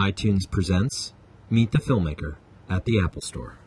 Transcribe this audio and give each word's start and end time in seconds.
iTunes 0.00 0.50
presents 0.50 1.12
Meet 1.50 1.72
the 1.72 1.78
Filmmaker 1.78 2.36
at 2.70 2.86
the 2.86 2.98
Apple 2.98 3.20
Store. 3.20 3.58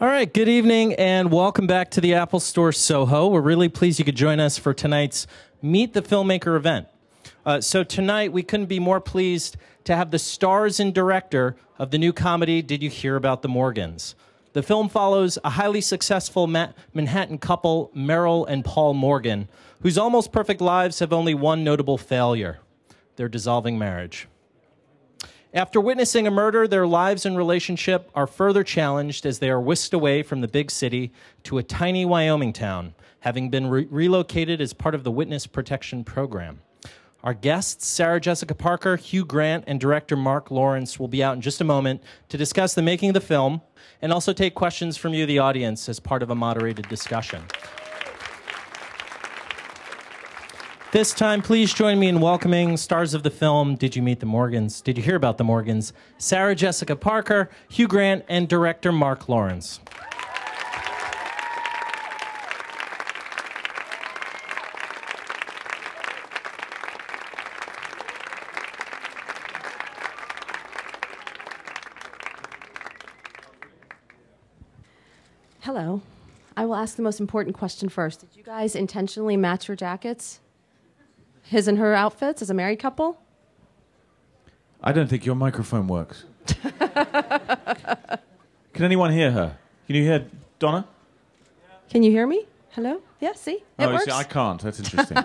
All 0.00 0.06
right, 0.06 0.32
good 0.32 0.48
evening 0.48 0.94
and 0.94 1.32
welcome 1.32 1.66
back 1.66 1.90
to 1.90 2.00
the 2.00 2.14
Apple 2.14 2.38
Store 2.38 2.70
Soho. 2.70 3.26
We're 3.26 3.40
really 3.40 3.68
pleased 3.68 3.98
you 3.98 4.04
could 4.04 4.14
join 4.14 4.38
us 4.38 4.56
for 4.56 4.72
tonight's 4.72 5.26
Meet 5.60 5.92
the 5.92 6.02
Filmmaker 6.02 6.56
event. 6.56 6.86
Uh, 7.44 7.60
so, 7.60 7.82
tonight 7.82 8.32
we 8.32 8.44
couldn't 8.44 8.66
be 8.66 8.78
more 8.78 9.00
pleased 9.00 9.56
to 9.82 9.96
have 9.96 10.12
the 10.12 10.20
stars 10.20 10.78
and 10.78 10.94
director 10.94 11.56
of 11.76 11.90
the 11.90 11.98
new 11.98 12.12
comedy, 12.12 12.62
Did 12.62 12.80
You 12.80 12.90
Hear 12.90 13.16
About 13.16 13.42
the 13.42 13.48
Morgans? 13.48 14.14
The 14.52 14.62
film 14.62 14.88
follows 14.88 15.36
a 15.42 15.50
highly 15.50 15.80
successful 15.80 16.46
Ma- 16.46 16.74
Manhattan 16.94 17.38
couple, 17.38 17.90
Meryl 17.92 18.46
and 18.48 18.64
Paul 18.64 18.94
Morgan, 18.94 19.48
whose 19.82 19.98
almost 19.98 20.30
perfect 20.30 20.60
lives 20.60 21.00
have 21.00 21.12
only 21.12 21.34
one 21.34 21.64
notable 21.64 21.98
failure 21.98 22.60
their 23.18 23.28
dissolving 23.28 23.78
marriage. 23.78 24.26
After 25.52 25.80
witnessing 25.80 26.26
a 26.26 26.30
murder, 26.30 26.66
their 26.66 26.86
lives 26.86 27.26
and 27.26 27.36
relationship 27.36 28.10
are 28.14 28.26
further 28.26 28.62
challenged 28.62 29.26
as 29.26 29.38
they 29.38 29.50
are 29.50 29.60
whisked 29.60 29.92
away 29.92 30.22
from 30.22 30.40
the 30.40 30.48
big 30.48 30.70
city 30.70 31.12
to 31.42 31.58
a 31.58 31.62
tiny 31.62 32.04
Wyoming 32.04 32.52
town, 32.52 32.94
having 33.20 33.50
been 33.50 33.66
re- 33.66 33.86
relocated 33.90 34.60
as 34.60 34.72
part 34.72 34.94
of 34.94 35.04
the 35.04 35.10
Witness 35.10 35.46
Protection 35.46 36.04
Program. 36.04 36.60
Our 37.24 37.34
guests, 37.34 37.86
Sarah 37.86 38.20
Jessica 38.20 38.54
Parker, 38.54 38.96
Hugh 38.96 39.24
Grant, 39.24 39.64
and 39.66 39.80
director 39.80 40.16
Marc 40.16 40.50
Lawrence, 40.50 41.00
will 41.00 41.08
be 41.08 41.22
out 41.24 41.34
in 41.34 41.40
just 41.40 41.60
a 41.60 41.64
moment 41.64 42.02
to 42.28 42.38
discuss 42.38 42.74
the 42.74 42.82
making 42.82 43.10
of 43.10 43.14
the 43.14 43.20
film 43.20 43.60
and 44.00 44.12
also 44.12 44.32
take 44.32 44.54
questions 44.54 44.96
from 44.96 45.14
you, 45.14 45.26
the 45.26 45.40
audience, 45.40 45.88
as 45.88 45.98
part 45.98 46.22
of 46.22 46.30
a 46.30 46.34
moderated 46.34 46.88
discussion. 46.88 47.42
This 50.90 51.12
time, 51.12 51.42
please 51.42 51.74
join 51.74 52.00
me 52.00 52.08
in 52.08 52.18
welcoming 52.18 52.78
stars 52.78 53.12
of 53.12 53.22
the 53.22 53.30
film 53.30 53.74
Did 53.74 53.94
You 53.94 54.00
Meet 54.00 54.20
the 54.20 54.26
Morgans? 54.26 54.80
Did 54.80 54.96
You 54.96 55.02
Hear 55.02 55.16
About 55.16 55.36
the 55.36 55.44
Morgans? 55.44 55.92
Sarah 56.16 56.54
Jessica 56.54 56.96
Parker, 56.96 57.50
Hugh 57.68 57.86
Grant, 57.86 58.24
and 58.26 58.48
director 58.48 58.90
Marc 58.90 59.28
Lawrence. 59.28 59.80
Hello. 75.60 76.00
I 76.56 76.64
will 76.64 76.76
ask 76.76 76.96
the 76.96 77.02
most 77.02 77.20
important 77.20 77.54
question 77.54 77.90
first. 77.90 78.20
Did 78.20 78.30
you 78.34 78.42
guys 78.42 78.74
intentionally 78.74 79.36
match 79.36 79.68
your 79.68 79.76
jackets? 79.76 80.40
His 81.48 81.66
and 81.66 81.78
her 81.78 81.94
outfits 81.94 82.42
as 82.42 82.50
a 82.50 82.54
married 82.54 82.78
couple? 82.78 83.18
I 84.82 84.92
don't 84.92 85.06
think 85.08 85.24
your 85.24 85.34
microphone 85.34 85.88
works. 85.88 86.24
Can 88.74 88.84
anyone 88.84 89.10
hear 89.12 89.30
her? 89.30 89.56
Can 89.86 89.96
you 89.96 90.02
hear 90.02 90.26
Donna? 90.58 90.86
Can 91.88 92.02
you 92.02 92.10
hear 92.10 92.26
me? 92.26 92.44
Hello? 92.72 93.00
Yeah, 93.18 93.32
see? 93.32 93.52
It 93.52 93.64
oh, 93.78 93.92
works. 93.92 94.04
see, 94.04 94.10
I 94.10 94.24
can't. 94.24 94.60
That's 94.60 94.78
interesting. 94.78 95.16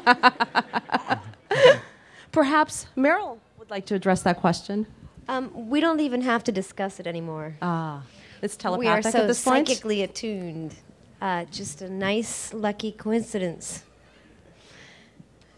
Perhaps 2.31 2.87
Meryl 2.95 3.39
would 3.59 3.69
like 3.69 3.85
to 3.87 3.95
address 3.95 4.21
that 4.21 4.37
question. 4.37 4.87
Um, 5.27 5.69
we 5.69 5.81
don't 5.81 5.99
even 5.99 6.21
have 6.21 6.45
to 6.45 6.53
discuss 6.53 7.01
it 7.01 7.07
anymore. 7.07 7.57
Ah, 7.61 8.01
it's 8.41 8.57
we 8.63 8.87
are 8.87 9.01
telepathic 9.01 9.11
so 9.11 9.19
at 9.19 9.27
this 9.27 9.43
point. 9.43 9.67
psychically 9.67 10.03
attuned. 10.03 10.73
Uh, 11.21 11.43
just 11.51 11.81
a 11.81 11.89
nice, 11.89 12.53
lucky 12.53 12.93
coincidence. 12.93 13.83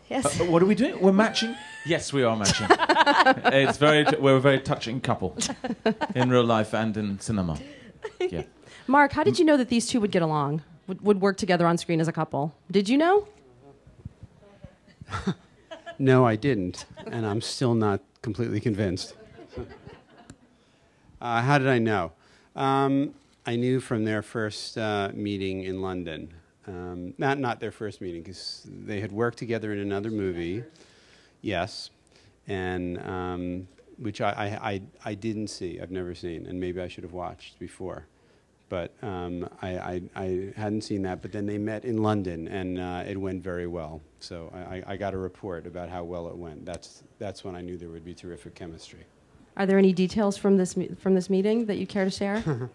Yes. 0.09 0.39
Uh, 0.39 0.45
what 0.45 0.61
are 0.61 0.65
we 0.65 0.75
doing? 0.75 0.99
We're 1.01 1.11
matching? 1.11 1.55
Yes, 1.85 2.13
we 2.13 2.23
are 2.23 2.35
matching. 2.35 2.67
it's 3.53 3.77
very, 3.77 4.05
we're 4.19 4.37
a 4.37 4.39
very 4.39 4.59
touching 4.59 5.01
couple 5.01 5.35
in 6.15 6.29
real 6.29 6.43
life 6.43 6.73
and 6.73 6.95
in 6.97 7.19
cinema. 7.19 7.59
Yeah. 8.19 8.43
Marc, 8.87 9.11
how 9.13 9.23
did 9.23 9.39
you 9.39 9.45
know 9.45 9.57
that 9.57 9.69
these 9.69 9.87
two 9.87 9.99
would 9.99 10.11
get 10.11 10.21
along? 10.21 10.61
Would, 10.87 11.01
would 11.01 11.21
work 11.21 11.37
together 11.37 11.65
on 11.65 11.77
screen 11.77 11.99
as 11.99 12.07
a 12.07 12.11
couple? 12.11 12.53
Did 12.71 12.87
you 12.87 12.97
know? 12.97 13.27
No, 15.97 16.25
I 16.25 16.35
didn't, 16.35 16.85
and 17.07 17.25
I'm 17.25 17.39
still 17.39 17.73
not 17.73 18.01
completely 18.21 18.59
convinced. 18.59 19.15
uh, 21.21 21.41
how 21.41 21.57
did 21.57 21.69
I 21.69 21.79
know? 21.79 22.11
Um, 22.53 23.13
I 23.45 23.55
knew 23.55 23.79
from 23.79 24.03
their 24.03 24.21
first 24.21 24.77
uh, 24.77 25.11
meeting 25.13 25.63
in 25.63 25.81
London. 25.81 26.33
Um, 26.67 27.13
not 27.17 27.37
not 27.39 27.59
their 27.59 27.71
first 27.71 28.01
meeting 28.01 28.23
because 28.23 28.65
they 28.67 28.99
had 28.99 29.11
worked 29.11 29.37
together 29.37 29.71
in 29.73 29.79
another 29.79 30.09
movie. 30.11 30.63
Yes, 31.41 31.91
and 32.47 32.97
um, 33.07 33.67
which 33.97 34.19
I, 34.21 34.29
I, 34.31 34.69
I, 34.71 34.81
I 35.05 35.13
didn't 35.13 35.47
see. 35.49 35.79
I've 35.79 35.91
never 35.91 36.15
seen, 36.15 36.47
and 36.47 36.59
maybe 36.59 36.81
I 36.81 36.87
should 36.87 37.03
have 37.03 37.13
watched 37.13 37.59
before. 37.59 38.07
But 38.67 38.91
um, 39.03 39.47
I, 39.61 39.77
I, 39.77 40.01
I 40.15 40.53
hadn't 40.55 40.81
seen 40.81 41.03
that. 41.03 41.21
But 41.21 41.31
then 41.31 41.45
they 41.45 41.59
met 41.59 41.85
in 41.85 42.01
London, 42.01 42.47
and 42.47 42.79
uh, 42.79 43.03
it 43.07 43.15
went 43.15 43.43
very 43.43 43.67
well. 43.67 44.01
So 44.19 44.51
I, 44.55 44.77
I- 44.77 44.83
I 44.93 44.97
got 44.97 45.13
a 45.13 45.17
report 45.19 45.67
about 45.67 45.87
how 45.87 46.03
well 46.03 46.27
it 46.29 46.35
went. 46.35 46.65
That's, 46.65 47.03
that's 47.19 47.43
when 47.43 47.55
I 47.55 47.61
knew 47.61 47.77
there 47.77 47.89
would 47.89 48.03
be 48.03 48.15
terrific 48.15 48.55
chemistry. 48.55 49.05
Are 49.55 49.67
there 49.67 49.77
any 49.77 49.93
details 49.93 50.35
from 50.35 50.57
this 50.57 50.75
from 50.99 51.13
this 51.13 51.29
meeting 51.29 51.67
that 51.67 51.77
you 51.77 51.85
care 51.87 52.05
to 52.05 52.11
share? 52.11 52.43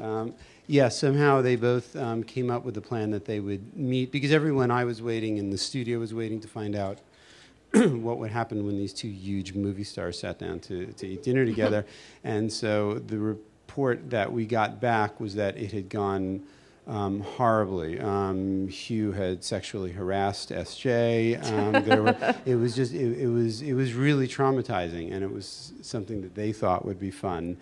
Um, 0.00 0.34
yeah, 0.66 0.88
somehow 0.88 1.42
they 1.42 1.56
both 1.56 1.94
um, 1.96 2.24
came 2.24 2.50
up 2.50 2.64
with 2.64 2.76
a 2.76 2.80
plan 2.80 3.10
that 3.12 3.24
they 3.24 3.40
would 3.40 3.76
meet 3.76 4.10
because 4.10 4.32
everyone 4.32 4.70
I 4.70 4.84
was 4.84 5.00
waiting 5.00 5.38
in 5.38 5.50
the 5.50 5.58
studio 5.58 5.98
was 5.98 6.12
waiting 6.12 6.40
to 6.40 6.48
find 6.48 6.74
out 6.74 6.98
what 7.72 8.18
would 8.18 8.30
happen 8.30 8.66
when 8.66 8.76
these 8.76 8.92
two 8.92 9.08
huge 9.08 9.54
movie 9.54 9.84
stars 9.84 10.18
sat 10.18 10.38
down 10.38 10.60
to, 10.60 10.86
to 10.92 11.06
eat 11.06 11.22
dinner 11.22 11.44
together. 11.54 11.86
and 12.24 12.52
so 12.52 12.94
the 12.94 13.18
report 13.18 14.10
that 14.10 14.32
we 14.32 14.46
got 14.46 14.80
back 14.80 15.20
was 15.20 15.34
that 15.34 15.56
it 15.56 15.72
had 15.72 15.88
gone 15.88 16.42
um, 16.86 17.20
horribly. 17.20 17.98
Um, 18.00 18.68
Hugh 18.68 19.12
had 19.12 19.42
sexually 19.42 19.92
harassed 19.92 20.50
SJ. 20.50 21.44
Um, 21.52 21.84
there 21.84 22.02
were, 22.02 22.34
it 22.46 22.54
was 22.54 22.76
just 22.76 22.94
it, 22.94 23.18
it 23.18 23.26
was 23.26 23.60
it 23.62 23.74
was 23.74 23.94
really 23.94 24.28
traumatizing, 24.28 25.12
and 25.12 25.24
it 25.24 25.32
was 25.32 25.72
something 25.82 26.22
that 26.22 26.34
they 26.34 26.52
thought 26.52 26.84
would 26.84 27.00
be 27.00 27.10
fun. 27.10 27.56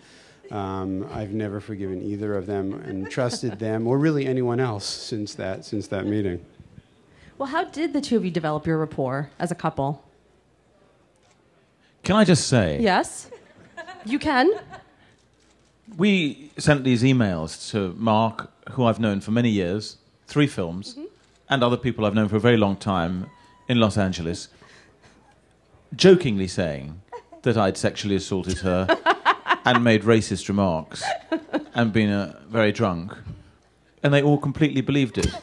Um, 0.51 1.07
I've 1.11 1.31
never 1.31 1.59
forgiven 1.59 2.01
either 2.03 2.35
of 2.35 2.45
them 2.45 2.73
and 2.73 3.09
trusted 3.09 3.57
them 3.59 3.87
or 3.87 3.97
really 3.97 4.25
anyone 4.27 4.59
else 4.59 4.85
since 4.85 5.33
that 5.35 5.65
since 5.65 5.87
that 5.87 6.05
meeting. 6.05 6.45
well, 7.37 7.47
how 7.49 7.63
did 7.63 7.93
the 7.93 8.01
two 8.01 8.15
of 8.17 8.23
you 8.25 8.31
develop 8.31 8.67
your 8.67 8.77
rapport 8.77 9.29
as 9.39 9.51
a 9.51 9.55
couple? 9.55 10.03
Can 12.03 12.15
I 12.15 12.23
just 12.23 12.47
say, 12.47 12.79
Yes, 12.79 13.29
you 14.05 14.19
can. 14.19 14.51
we 15.97 16.51
sent 16.57 16.83
these 16.83 17.01
emails 17.03 17.71
to 17.71 17.93
Marc, 17.97 18.51
who 18.71 18.85
I've 18.85 18.99
known 18.99 19.21
for 19.21 19.31
many 19.31 19.49
years, 19.49 19.97
three 20.27 20.47
films, 20.47 20.97
and 21.49 21.63
other 21.63 21.77
people 21.77 22.05
I've 22.05 22.13
known 22.13 22.27
for 22.27 22.35
a 22.35 22.39
very 22.39 22.57
long 22.57 22.75
time 22.75 23.25
in 23.67 23.79
Los 23.79 23.97
Angeles, 23.97 24.49
jokingly 25.95 26.47
saying 26.47 27.01
that 27.41 27.57
I'd 27.57 27.77
sexually 27.77 28.15
assaulted 28.15 28.59
her 28.59 28.87
and 29.65 29.83
made 29.83 30.03
racist 30.03 30.47
remarks 30.47 31.03
and 31.73 31.91
been 31.91 32.09
uh, 32.09 32.39
very 32.47 32.71
drunk. 32.71 33.13
And 34.03 34.13
they 34.13 34.21
all 34.21 34.37
completely 34.37 34.81
believed 34.81 35.17
it. 35.17 35.33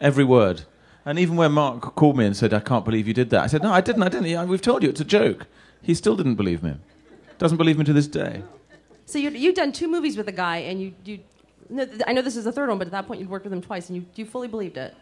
Every 0.00 0.24
word. 0.24 0.62
And 1.04 1.18
even 1.18 1.36
when 1.36 1.52
Marc 1.52 1.94
called 1.94 2.16
me 2.16 2.24
and 2.24 2.36
said, 2.36 2.54
I 2.54 2.60
can't 2.60 2.84
believe 2.84 3.06
you 3.06 3.14
did 3.14 3.30
that, 3.30 3.42
I 3.42 3.46
said, 3.46 3.62
No, 3.62 3.72
I 3.72 3.80
didn't, 3.80 4.02
I 4.02 4.08
didn't. 4.08 4.48
We've 4.48 4.62
told 4.62 4.82
you 4.82 4.88
it's 4.88 5.00
a 5.00 5.04
joke. 5.04 5.46
He 5.82 5.94
still 5.94 6.16
didn't 6.16 6.36
believe 6.36 6.62
me. 6.62 6.74
Doesn't 7.38 7.58
believe 7.58 7.78
me 7.78 7.84
to 7.84 7.92
this 7.92 8.06
day. 8.06 8.42
So 9.06 9.18
you 9.18 9.30
you've 9.30 9.54
done 9.54 9.72
two 9.72 9.88
movies 9.88 10.16
with 10.16 10.28
a 10.28 10.32
guy, 10.32 10.58
and 10.58 10.80
you 10.80 10.94
you. 11.04 11.20
No, 11.68 11.86
I 12.06 12.12
know 12.12 12.22
this 12.22 12.36
is 12.36 12.44
the 12.44 12.52
third 12.52 12.68
one, 12.68 12.78
but 12.78 12.86
at 12.86 12.92
that 12.92 13.06
point 13.06 13.20
you'd 13.20 13.30
worked 13.30 13.44
with 13.44 13.52
him 13.52 13.62
twice, 13.62 13.88
and 13.88 13.96
you 13.96 14.04
you 14.14 14.24
fully 14.24 14.46
believed 14.46 14.76
it. 14.76 14.94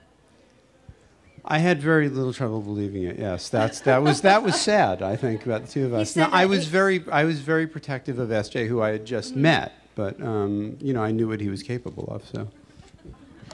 I 1.45 1.59
had 1.59 1.81
very 1.81 2.09
little 2.09 2.33
trouble 2.33 2.61
believing 2.61 3.05
it. 3.05 3.19
Yes, 3.19 3.49
that's 3.49 3.81
that 3.81 4.03
was 4.03 4.21
that 4.23 4.43
was 4.43 4.61
sad. 4.61 5.03
I 5.03 5.17
think 5.17 5.47
about 5.47 5.67
the 5.67 5.73
two 5.73 5.87
of 5.87 5.95
us. 5.95 6.17
Now, 6.17 6.29
I 6.33 6.47
was 6.47 6.65
he- 6.65 6.71
very 6.71 7.05
I 7.11 7.25
was 7.25 7.41
very 7.41 7.67
protective 7.67 8.19
of 8.19 8.29
SJ, 8.31 8.67
who 8.69 8.81
I 8.83 8.91
had 8.91 9.05
just 9.05 9.37
met, 9.37 9.73
but 9.95 10.21
um, 10.23 10.77
you 10.81 10.93
know 10.93 11.03
I 11.03 11.11
knew 11.11 11.29
what 11.29 11.41
he 11.41 11.49
was 11.49 11.63
capable 11.63 12.05
of. 12.11 12.25
So 12.27 12.49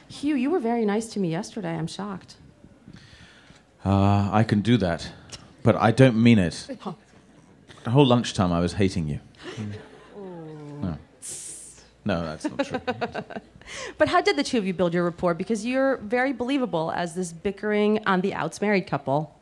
Hugh, 0.09 0.37
you 0.37 0.51
were 0.51 0.61
very 0.61 0.85
nice 0.85 1.07
to 1.09 1.21
me 1.21 1.31
yesterday. 1.31 1.75
I'm 1.75 1.87
shocked. 1.87 2.37
Uh, 3.85 4.31
I 4.33 4.45
can 4.45 4.61
do 4.63 4.77
that, 4.79 5.11
but 5.63 5.77
I 5.77 5.91
don't 5.91 6.21
mean 6.23 6.39
it. 6.39 6.67
The 7.85 7.91
whole 7.91 8.07
lunchtime 8.07 8.51
I 8.51 8.61
was 8.61 8.73
hating 8.73 9.09
you. 9.09 9.21
No. 12.05 12.21
No, 12.21 12.25
that's 12.25 12.45
not 12.45 12.65
true. 12.67 12.81
But 13.97 14.09
how 14.09 14.21
did 14.21 14.37
the 14.37 14.43
two 14.43 14.59
of 14.59 14.67
you 14.67 14.75
build 14.75 14.93
your 14.93 15.05
rapport? 15.05 15.33
Because 15.33 15.65
you're 15.65 15.97
very 15.97 16.35
believable 16.35 16.93
as 16.95 17.15
this 17.15 17.33
bickering 17.33 18.05
on 18.07 18.21
the 18.21 18.35
outs 18.35 18.61
married 18.61 18.87
couple. 18.87 19.35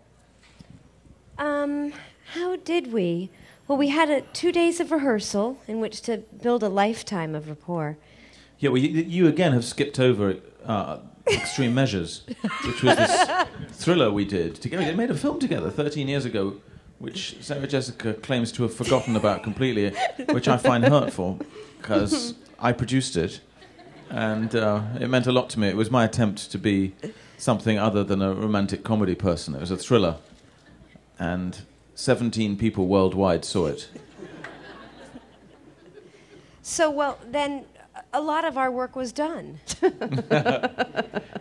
Um, 1.39 1.93
how 2.35 2.55
did 2.57 2.93
we? 2.93 3.31
Well, 3.67 3.77
we 3.79 3.89
had 3.89 4.11
a, 4.11 4.21
two 4.21 4.53
days 4.53 4.79
of 4.79 4.93
rehearsal 4.93 5.59
in 5.67 5.81
which 5.81 6.03
to 6.03 6.19
build 6.41 6.63
a 6.63 6.69
lifetime 6.69 7.35
of 7.35 7.49
rapport. 7.49 7.97
Yeah, 8.61 8.71
well, 8.71 8.79
you, 8.79 9.03
you 9.03 9.27
again 9.27 9.53
have 9.53 9.65
skipped 9.65 9.99
over 9.99 10.37
uh, 10.65 10.99
Extreme 11.27 11.75
Measures, 11.75 12.23
which 12.65 12.83
was 12.83 12.97
this 12.97 13.47
thriller 13.73 14.13
we 14.13 14.25
did 14.25 14.55
together. 14.57 14.85
We 14.85 14.93
made 14.93 15.11
a 15.11 15.17
film 15.17 15.41
together 15.41 15.69
13 15.69 16.07
years 16.07 16.25
ago 16.25 16.59
which 17.03 17.37
Sarah 17.41 17.67
Jessica 17.67 18.15
claims 18.15 18.53
to 18.53 18.63
have 18.63 18.73
forgotten 18.73 19.17
about 19.17 19.43
completely, 19.43 19.91
which 20.31 20.47
I 20.47 20.57
find 20.57 20.85
hurtful 20.85 21.41
because 21.79 22.35
I 22.61 22.71
produced 22.71 23.17
it 23.17 23.41
and 24.09 24.55
uh, 24.55 24.83
it 25.01 25.09
meant 25.09 25.27
a 25.27 25.33
lot 25.33 25.51
to 25.51 25.59
me. 25.59 25.69
It 25.69 25.77
was 25.77 25.91
my 25.91 26.05
attempt 26.05 26.53
to 26.53 26.59
be 26.59 26.95
something 27.39 27.77
other 27.77 28.05
than 28.05 28.23
a 28.23 28.33
romantic 28.33 28.85
comedy 28.85 29.17
person. 29.17 29.55
It 29.57 29.61
was 29.61 29.73
a 29.73 29.77
thriller, 29.77 30.19
and 31.19 31.63
17 31.97 32.57
people 32.57 32.87
worldwide 32.87 33.45
saw 33.45 33.67
it. 33.67 33.89
So, 36.63 36.89
well, 36.89 37.19
then 37.29 37.65
a 38.13 38.21
lot 38.21 38.45
of 38.45 38.57
our 38.57 38.71
work 38.71 38.95
was 38.95 39.13
done. 39.13 39.59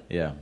Yeah. 0.10 0.34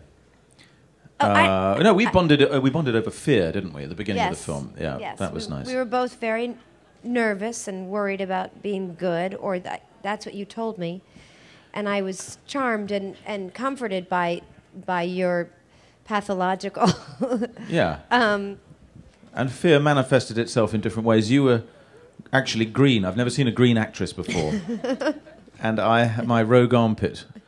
Oh, 1.22 1.28
I- 1.28 1.48
Uh, 1.78 1.84
no, 1.84 1.94
we 1.94 2.06
bonded. 2.08 2.42
Uh, 2.42 2.62
we 2.62 2.70
bonded 2.70 2.96
over 2.96 3.12
fear, 3.12 3.52
didn't 3.52 3.74
we, 3.74 3.84
at 3.84 3.90
the 3.90 3.96
beginning 3.96 4.24
of 4.24 4.30
the 4.38 4.44
film? 4.44 4.74
Yeah, 4.80 4.98
Yes. 5.00 5.20
that 5.20 5.34
was 5.34 5.48
we, 5.50 5.56
nice. 5.56 5.68
We 5.68 5.76
were 5.76 5.86
both 5.86 6.16
very 6.20 6.56
nervous 7.04 7.68
and 7.68 7.90
worried 7.90 8.22
about 8.22 8.62
being 8.62 8.96
good, 8.96 9.36
or 9.36 9.60
that, 9.60 9.84
that's 10.02 10.26
what 10.26 10.36
you 10.36 10.46
told 10.46 10.78
me. 10.78 11.02
And 11.74 11.88
I 11.90 12.02
was 12.02 12.38
charmed 12.48 12.92
and, 12.92 13.16
and 13.26 13.54
comforted 13.54 14.10
by, 14.10 14.42
by 14.86 15.04
your 15.04 15.50
pathological. 16.06 16.88
Yeah. 17.70 18.00
um, 18.12 18.58
And 19.34 19.52
fear 19.52 19.80
manifested 19.80 20.38
itself 20.38 20.74
in 20.74 20.82
different 20.82 21.06
ways. 21.06 21.30
You 21.30 21.44
were 21.44 21.64
actually 22.34 22.66
green. 22.66 23.06
I've 23.06 23.18
never 23.18 23.30
seen 23.30 23.48
a 23.48 23.52
green 23.52 23.78
actress 23.78 24.12
before. 24.14 24.60
and 25.62 25.80
I, 25.80 26.22
my 26.24 26.42
rogue 26.42 26.74
armpit 26.74 27.26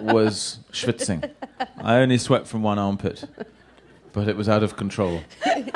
was 0.00 0.58
schwitzing. 0.72 1.30
I 1.78 1.96
only 1.96 2.18
sweat 2.18 2.46
from 2.46 2.62
one 2.62 2.78
armpit, 2.78 3.24
but 4.12 4.28
it 4.28 4.36
was 4.36 4.48
out 4.48 4.62
of 4.62 4.76
control. 4.76 5.22
yeah. 5.46 5.70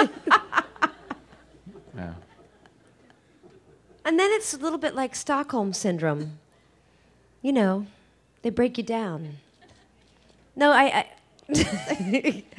and 4.04 4.18
then 4.18 4.30
it's 4.32 4.54
a 4.54 4.58
little 4.58 4.78
bit 4.78 4.94
like 4.94 5.14
Stockholm 5.14 5.72
syndrome. 5.72 6.38
You 7.42 7.52
know, 7.52 7.86
they 8.42 8.50
break 8.50 8.78
you 8.78 8.84
down. 8.84 9.38
No, 10.56 10.72
I. 10.72 11.06
I 11.48 12.44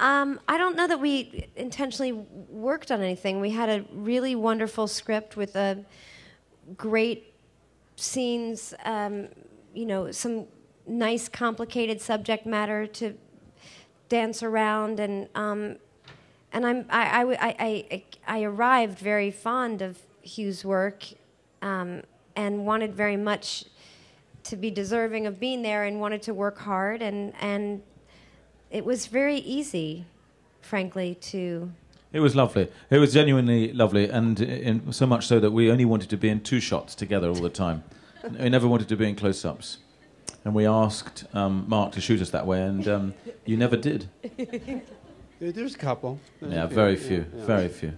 Um, 0.00 0.40
I 0.48 0.56
don't 0.56 0.76
know 0.76 0.86
that 0.86 0.98
we 0.98 1.46
intentionally 1.56 2.12
worked 2.12 2.90
on 2.90 3.02
anything. 3.02 3.38
We 3.38 3.50
had 3.50 3.68
a 3.68 3.84
really 3.92 4.34
wonderful 4.34 4.86
script 4.86 5.36
with 5.36 5.54
a 5.56 5.84
great 6.74 7.34
scenes, 7.96 8.72
um, 8.86 9.28
you 9.74 9.84
know, 9.84 10.10
some 10.10 10.46
nice 10.86 11.28
complicated 11.28 12.00
subject 12.00 12.46
matter 12.46 12.86
to 12.86 13.14
dance 14.08 14.42
around, 14.42 14.98
and 15.00 15.28
um, 15.34 15.76
and 16.52 16.66
I'm 16.66 16.86
I, 16.90 17.22
I, 17.22 17.32
I- 17.32 17.56
I- 17.90 18.04
I 18.28 18.42
arrived 18.42 18.98
very 18.98 19.30
fond 19.30 19.82
of 19.82 19.98
Hugh's 20.22 20.64
work, 20.64 21.04
um, 21.62 22.02
and 22.36 22.64
wanted 22.66 22.94
very 22.94 23.16
much 23.16 23.64
to 24.44 24.56
be 24.56 24.70
deserving 24.70 25.26
of 25.26 25.38
being 25.40 25.62
there, 25.62 25.84
and 25.84 26.00
wanted 26.00 26.22
to 26.22 26.34
work 26.34 26.58
hard, 26.58 27.02
and 27.02 27.32
and 27.40 27.82
it 28.70 28.84
was 28.84 29.06
very 29.06 29.36
easy, 29.38 30.04
frankly, 30.60 31.14
to. 31.16 31.70
It 32.12 32.18
was 32.20 32.34
lovely. 32.34 32.68
It 32.90 32.98
was 32.98 33.12
genuinely 33.14 33.72
lovely, 33.72 34.08
and 34.10 34.40
in, 34.40 34.92
so 34.92 35.06
much 35.06 35.26
so 35.28 35.38
that 35.38 35.52
we 35.52 35.70
only 35.70 35.84
wanted 35.84 36.10
to 36.10 36.16
be 36.16 36.28
in 36.28 36.40
two 36.40 36.58
shots 36.58 36.96
together 36.96 37.28
all 37.28 37.34
the 37.40 37.48
time. 37.50 37.84
we 38.40 38.48
never 38.48 38.66
wanted 38.66 38.88
to 38.88 38.96
be 38.96 39.08
in 39.08 39.14
close-ups, 39.14 39.78
and 40.44 40.54
we 40.54 40.66
asked 40.66 41.24
um, 41.34 41.64
Marc 41.68 41.92
to 41.92 42.00
shoot 42.00 42.20
us 42.20 42.30
that 42.30 42.46
way, 42.46 42.62
and 42.62 42.86
um, 42.88 43.14
you 43.44 43.56
never 43.56 43.76
did. 43.76 44.08
There- 45.40 45.52
There's 45.52 45.74
a 45.74 45.78
couple. 45.78 46.18
There's 46.38 46.52
a 46.52 46.56
Yeah, 46.56 46.66
few. 46.66 46.74
very 46.74 46.96
few, 46.96 47.24
yeah. 47.34 47.44
very 47.46 47.68
few. 47.68 47.94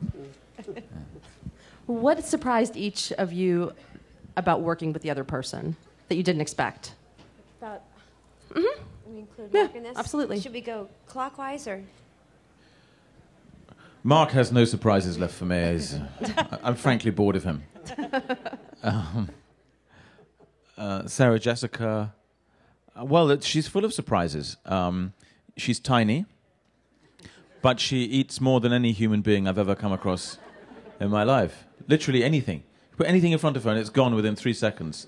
What 1.86 2.24
surprised 2.24 2.76
each 2.76 3.10
of 3.12 3.32
you 3.32 3.72
about 4.36 4.60
working 4.62 4.92
with 4.92 5.02
the 5.02 5.10
other 5.10 5.24
person 5.24 5.74
that 6.08 6.14
you 6.14 6.22
didn't 6.22 6.40
expect? 6.40 6.94
About. 7.60 7.82
We 8.54 9.18
include 9.18 9.50
Yeah, 9.52 9.62
Marc 9.64 9.74
in 9.74 9.82
this? 9.82 9.96
absolutely. 9.98 10.38
Should 10.40 10.52
we 10.52 10.60
go 10.60 10.88
clockwise 11.08 11.66
or? 11.66 11.82
Marc 14.04 14.30
has 14.30 14.52
no 14.52 14.64
surprises 14.64 15.18
left 15.18 15.34
for 15.34 15.44
me. 15.44 15.72
He's, 15.72 15.94
uh, 15.94 16.06
I- 16.36 16.58
I'm 16.68 16.76
frankly 16.76 17.10
bored 17.10 17.34
of 17.36 17.42
him. 17.44 17.62
Um, 18.84 19.28
uh, 20.76 21.06
Sarah 21.06 21.38
Jessica, 21.38 22.12
uh, 22.98 23.04
well, 23.04 23.30
it, 23.30 23.42
she's 23.42 23.68
full 23.68 23.84
of 23.84 23.92
surprises. 23.94 24.56
Um, 24.66 25.12
she's 25.56 25.80
tiny, 25.80 26.26
but 27.60 27.80
she 27.80 28.02
eats 28.04 28.40
more 28.40 28.60
than 28.60 28.72
any 28.72 28.92
human 28.92 29.22
being 29.22 29.48
I've 29.48 29.58
ever 29.58 29.74
come 29.74 29.92
across 29.92 30.38
in 31.00 31.10
my 31.10 31.22
life. 31.24 31.64
Literally 31.88 32.22
anything. 32.24 32.62
Put 32.96 33.06
anything 33.06 33.32
in 33.32 33.38
front 33.38 33.56
of 33.56 33.64
her 33.64 33.70
and 33.70 33.78
it's 33.78 33.90
gone 33.90 34.14
within 34.14 34.36
three 34.36 34.52
seconds. 34.52 35.06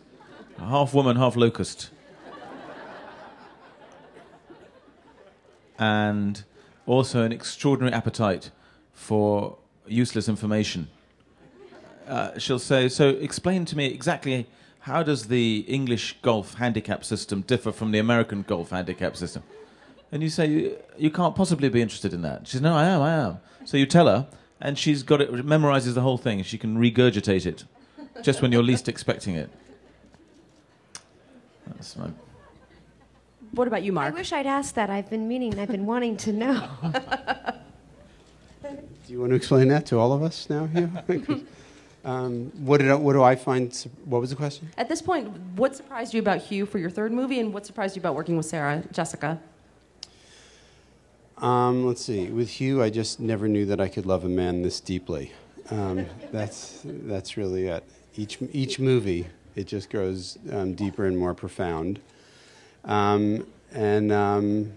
Half 0.59 0.95
woman, 0.95 1.17
half 1.17 1.37
locust. 1.37 1.91
and 5.79 6.45
also 6.87 7.23
an 7.23 7.33
extraordinary 7.33 7.95
appetite 7.95 8.51
for 8.93 9.59
useless 9.87 10.29
information. 10.29 10.89
Uh, 12.07 12.39
she'll 12.39 12.59
say, 12.59 12.89
"So, 12.89 13.09
explain 13.09 13.65
to 13.67 13.77
me 13.77 13.87
exactly 13.87 14.47
how 14.85 15.03
does 15.03 15.29
the 15.29 15.65
English 15.69 16.17
golf 16.21 16.55
handicap 16.55 17.05
system 17.05 17.41
differ 17.43 17.73
from 17.73 17.91
the 17.91 17.99
American 17.99 18.43
golf 18.43 18.71
handicap 18.71 19.17
system?" 19.17 19.43
And 20.13 20.23
you 20.23 20.29
say, 20.29 20.47
"You, 20.47 20.77
you 20.97 21.11
can't 21.11 21.35
possibly 21.35 21.69
be 21.69 21.83
interested 21.83 22.13
in 22.13 22.23
that." 22.23 22.47
She 22.47 22.53
says, 22.53 22.63
"No, 22.63 22.75
I 22.75 22.85
am, 22.85 23.03
I 23.03 23.13
am." 23.13 23.39
So 23.65 23.77
you 23.77 23.87
tell 23.87 24.07
her, 24.07 24.29
and 24.61 24.79
she's 24.79 25.03
got 25.03 25.21
it, 25.21 25.33
memorizes 25.33 25.95
the 25.95 26.03
whole 26.03 26.19
thing. 26.19 26.43
She 26.43 26.59
can 26.59 26.77
regurgitate 26.77 27.47
it 27.47 27.65
just 28.23 28.43
when 28.43 28.53
you're 28.53 28.63
least 28.63 28.89
expecting 28.89 29.35
it. 29.35 29.51
That's 31.67 31.97
my 31.97 32.11
What 33.53 33.69
about 33.69 33.83
you, 33.83 33.93
Marc? 33.93 34.15
I 34.15 34.19
wish 34.19 34.33
I'd 34.33 34.47
asked 34.47 34.75
that. 34.75 34.91
I've 34.91 35.09
been 35.11 35.27
meaning. 35.29 35.59
I've 35.59 35.69
been 35.69 35.87
wanting 35.87 36.17
to 36.19 36.33
know. 36.33 36.69
Do 38.63 39.13
you 39.13 39.21
want 39.21 39.31
to 39.31 39.37
explain 39.37 39.69
that 39.69 39.87
to 39.87 39.99
all 39.99 40.13
of 40.13 40.23
us 40.23 40.49
now? 40.49 40.67
Hugh? 40.67 40.91
um, 42.05 42.53
what 42.65 42.81
did 42.81 42.91
I, 42.91 42.95
what 42.95 43.15
do 43.15 43.23
I 43.23 43.35
find? 43.35 43.75
What 44.05 44.21
was 44.21 44.31
the 44.31 44.37
question? 44.37 44.69
At 44.77 44.89
this 44.89 45.01
point, 45.01 45.29
what 45.57 45.75
surprised 45.75 46.13
you 46.13 46.21
about 46.21 46.39
Hugh 46.39 46.67
for 46.67 46.79
your 46.79 46.91
third 46.91 47.13
movie, 47.13 47.41
and 47.41 47.53
what 47.53 47.65
surprised 47.65 47.97
you 47.97 48.01
about 48.01 48.15
working 48.15 48.37
with 48.37 48.47
Sarah 48.47 48.83
Jessica? 48.93 49.41
Um, 51.39 51.87
let's 51.87 52.05
see. 52.05 52.29
With 52.31 52.49
Hugh, 52.49 52.83
I 52.83 52.91
just 52.91 53.21
never 53.21 53.49
knew 53.49 53.67
that 53.67 53.81
I 53.81 53.89
could 53.89 54.07
love 54.07 54.25
a 54.25 54.29
man 54.29 54.63
this 54.63 54.81
deeply. 54.81 55.33
Um, 55.71 56.07
that's 56.33 56.81
that's 56.85 57.37
really 57.37 57.69
it. 57.69 57.85
Each 58.17 58.39
each 58.53 58.79
movie, 58.79 59.27
it 59.55 59.67
just 59.67 59.91
grows 59.91 60.39
um, 60.53 60.75
deeper 60.75 61.07
and 61.07 61.19
more 61.19 61.35
profound. 61.35 62.01
Um, 62.85 63.47
and 63.73 64.13
um, 64.13 64.73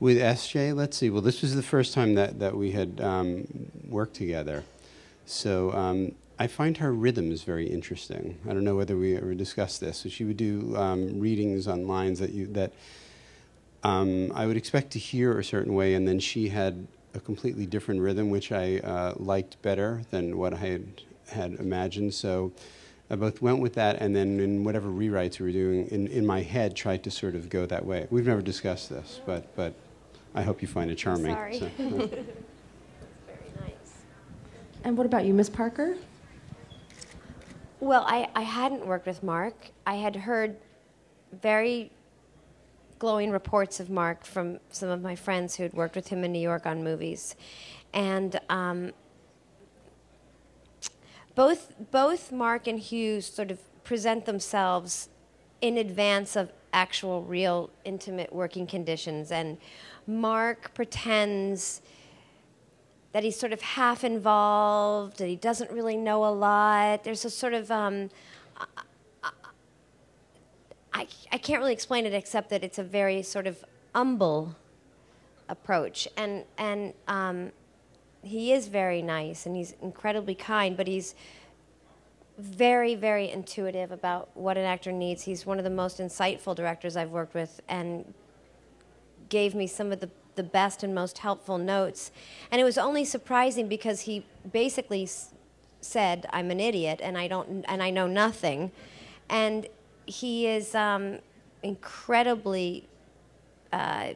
with 0.00 0.18
SJ, 0.18 0.74
let's 0.74 0.96
see. 0.96 1.10
Well, 1.10 1.22
this 1.22 1.42
was 1.42 1.54
the 1.54 1.62
first 1.62 1.94
time 1.94 2.14
that 2.14 2.38
that 2.40 2.56
we 2.56 2.72
had 2.72 3.00
um, 3.00 3.46
worked 3.88 4.14
together, 4.14 4.64
so. 5.26 5.72
Um, 5.72 6.12
I 6.38 6.48
find 6.48 6.76
her 6.76 6.92
rhythms 6.92 7.44
very 7.44 7.66
interesting. 7.66 8.38
I 8.46 8.52
don't 8.52 8.62
know 8.62 8.76
whether 8.76 8.94
we 8.94 9.16
ever 9.16 9.34
discussed 9.34 9.80
this. 9.80 9.96
So 9.96 10.10
she 10.10 10.24
would 10.24 10.36
do 10.36 10.76
um, 10.76 11.18
readings 11.18 11.66
on 11.66 11.88
lines 11.88 12.18
that 12.18 12.32
you 12.32 12.46
that 12.48 12.72
um, 13.82 14.32
I 14.34 14.46
would 14.46 14.56
expect 14.56 14.90
to 14.92 14.98
hear 14.98 15.38
a 15.38 15.44
certain 15.44 15.74
way, 15.74 15.94
and 15.94 16.06
then 16.06 16.18
she 16.18 16.48
had 16.48 16.86
a 17.14 17.20
completely 17.20 17.66
different 17.66 18.00
rhythm, 18.00 18.30
which 18.30 18.52
I 18.52 18.78
uh, 18.78 19.14
liked 19.16 19.60
better 19.62 20.02
than 20.10 20.36
what 20.36 20.54
I 20.54 20.56
had, 20.56 21.02
had 21.28 21.52
imagined. 21.54 22.12
So 22.12 22.52
I 23.08 23.14
both 23.16 23.40
went 23.40 23.60
with 23.60 23.74
that, 23.74 23.96
and 24.00 24.14
then 24.14 24.40
in 24.40 24.64
whatever 24.64 24.88
rewrites 24.88 25.38
we 25.38 25.46
were 25.46 25.52
doing, 25.52 25.86
in, 25.86 26.08
in 26.08 26.26
my 26.26 26.42
head, 26.42 26.74
tried 26.74 27.04
to 27.04 27.10
sort 27.10 27.36
of 27.36 27.48
go 27.48 27.64
that 27.66 27.86
way. 27.86 28.08
We've 28.10 28.26
never 28.26 28.42
discussed 28.42 28.90
this, 28.90 29.20
but, 29.24 29.54
but 29.54 29.74
I 30.34 30.42
hope 30.42 30.62
you 30.62 30.68
find 30.68 30.90
it 30.90 30.96
charming. 30.96 31.34
Sorry. 31.34 31.58
So. 31.78 32.10
And 34.86 34.96
what 34.96 35.04
about 35.04 35.24
you, 35.24 35.34
Miss 35.34 35.50
Parker? 35.50 35.96
Well, 37.80 38.04
I, 38.06 38.28
I 38.36 38.42
hadn't 38.42 38.86
worked 38.86 39.04
with 39.04 39.20
Marc. 39.20 39.72
I 39.84 39.96
had 39.96 40.14
heard 40.14 40.58
very 41.32 41.90
glowing 43.00 43.32
reports 43.32 43.80
of 43.80 43.90
Marc 43.90 44.24
from 44.24 44.60
some 44.70 44.88
of 44.88 45.02
my 45.02 45.16
friends 45.16 45.56
who 45.56 45.64
had 45.64 45.74
worked 45.74 45.96
with 45.96 46.06
him 46.06 46.22
in 46.22 46.30
New 46.30 46.38
York 46.38 46.66
on 46.66 46.84
movies. 46.84 47.34
And 47.92 48.38
um, 48.48 48.92
both, 51.34 51.74
both 51.90 52.30
Marc 52.30 52.68
and 52.68 52.78
Hugh 52.78 53.20
sort 53.20 53.50
of 53.50 53.58
present 53.82 54.24
themselves 54.24 55.08
in 55.62 55.78
advance 55.78 56.36
of 56.36 56.52
actual, 56.72 57.24
real, 57.24 57.70
intimate 57.84 58.32
working 58.32 58.68
conditions. 58.68 59.32
And 59.32 59.58
Marc 60.06 60.74
pretends 60.74 61.82
that 63.12 63.24
he's 63.24 63.38
sort 63.38 63.52
of 63.52 63.60
half 63.60 64.04
involved, 64.04 65.18
that 65.18 65.26
he 65.28 65.36
doesn't 65.36 65.70
really 65.70 65.96
know 65.96 66.24
a 66.24 66.30
lot. 66.30 67.04
There's 67.04 67.24
a 67.24 67.30
sort 67.30 67.54
of, 67.54 67.70
um, 67.70 68.10
I, 70.92 71.06
I 71.32 71.38
can't 71.38 71.60
really 71.60 71.72
explain 71.72 72.06
it 72.06 72.14
except 72.14 72.50
that 72.50 72.62
it's 72.64 72.78
a 72.78 72.84
very 72.84 73.22
sort 73.22 73.46
of 73.46 73.64
humble 73.94 74.56
approach. 75.48 76.08
And, 76.16 76.44
and 76.58 76.92
um, 77.08 77.52
he 78.22 78.52
is 78.52 78.68
very 78.68 79.02
nice 79.02 79.46
and 79.46 79.56
he's 79.56 79.74
incredibly 79.80 80.34
kind, 80.34 80.76
but 80.76 80.86
he's 80.86 81.14
very, 82.38 82.94
very 82.94 83.30
intuitive 83.30 83.92
about 83.92 84.28
what 84.34 84.58
an 84.58 84.64
actor 84.64 84.92
needs. 84.92 85.22
He's 85.22 85.46
one 85.46 85.58
of 85.58 85.64
the 85.64 85.70
most 85.70 85.98
insightful 85.98 86.54
directors 86.54 86.96
I've 86.96 87.10
worked 87.10 87.34
with 87.34 87.60
and 87.68 88.12
gave 89.28 89.54
me 89.54 89.66
some 89.66 89.92
of 89.92 90.00
the, 90.00 90.10
the 90.36 90.42
best 90.42 90.82
and 90.82 90.94
most 90.94 91.18
helpful 91.18 91.58
notes. 91.58 92.10
And 92.50 92.60
it 92.60 92.64
was 92.64 92.78
only 92.78 93.04
surprising 93.04 93.68
because 93.68 94.02
he 94.02 94.24
basically 94.52 95.04
s- 95.04 95.32
said, 95.80 96.26
I'm 96.30 96.50
an 96.50 96.60
idiot 96.60 97.00
and 97.02 97.18
I, 97.18 97.28
don't, 97.28 97.64
and 97.68 97.82
I 97.82 97.90
know 97.90 98.06
nothing. 98.06 98.70
And 99.28 99.66
he 100.06 100.46
is 100.46 100.74
um, 100.74 101.18
incredibly 101.62 102.86
uh, 103.72 104.10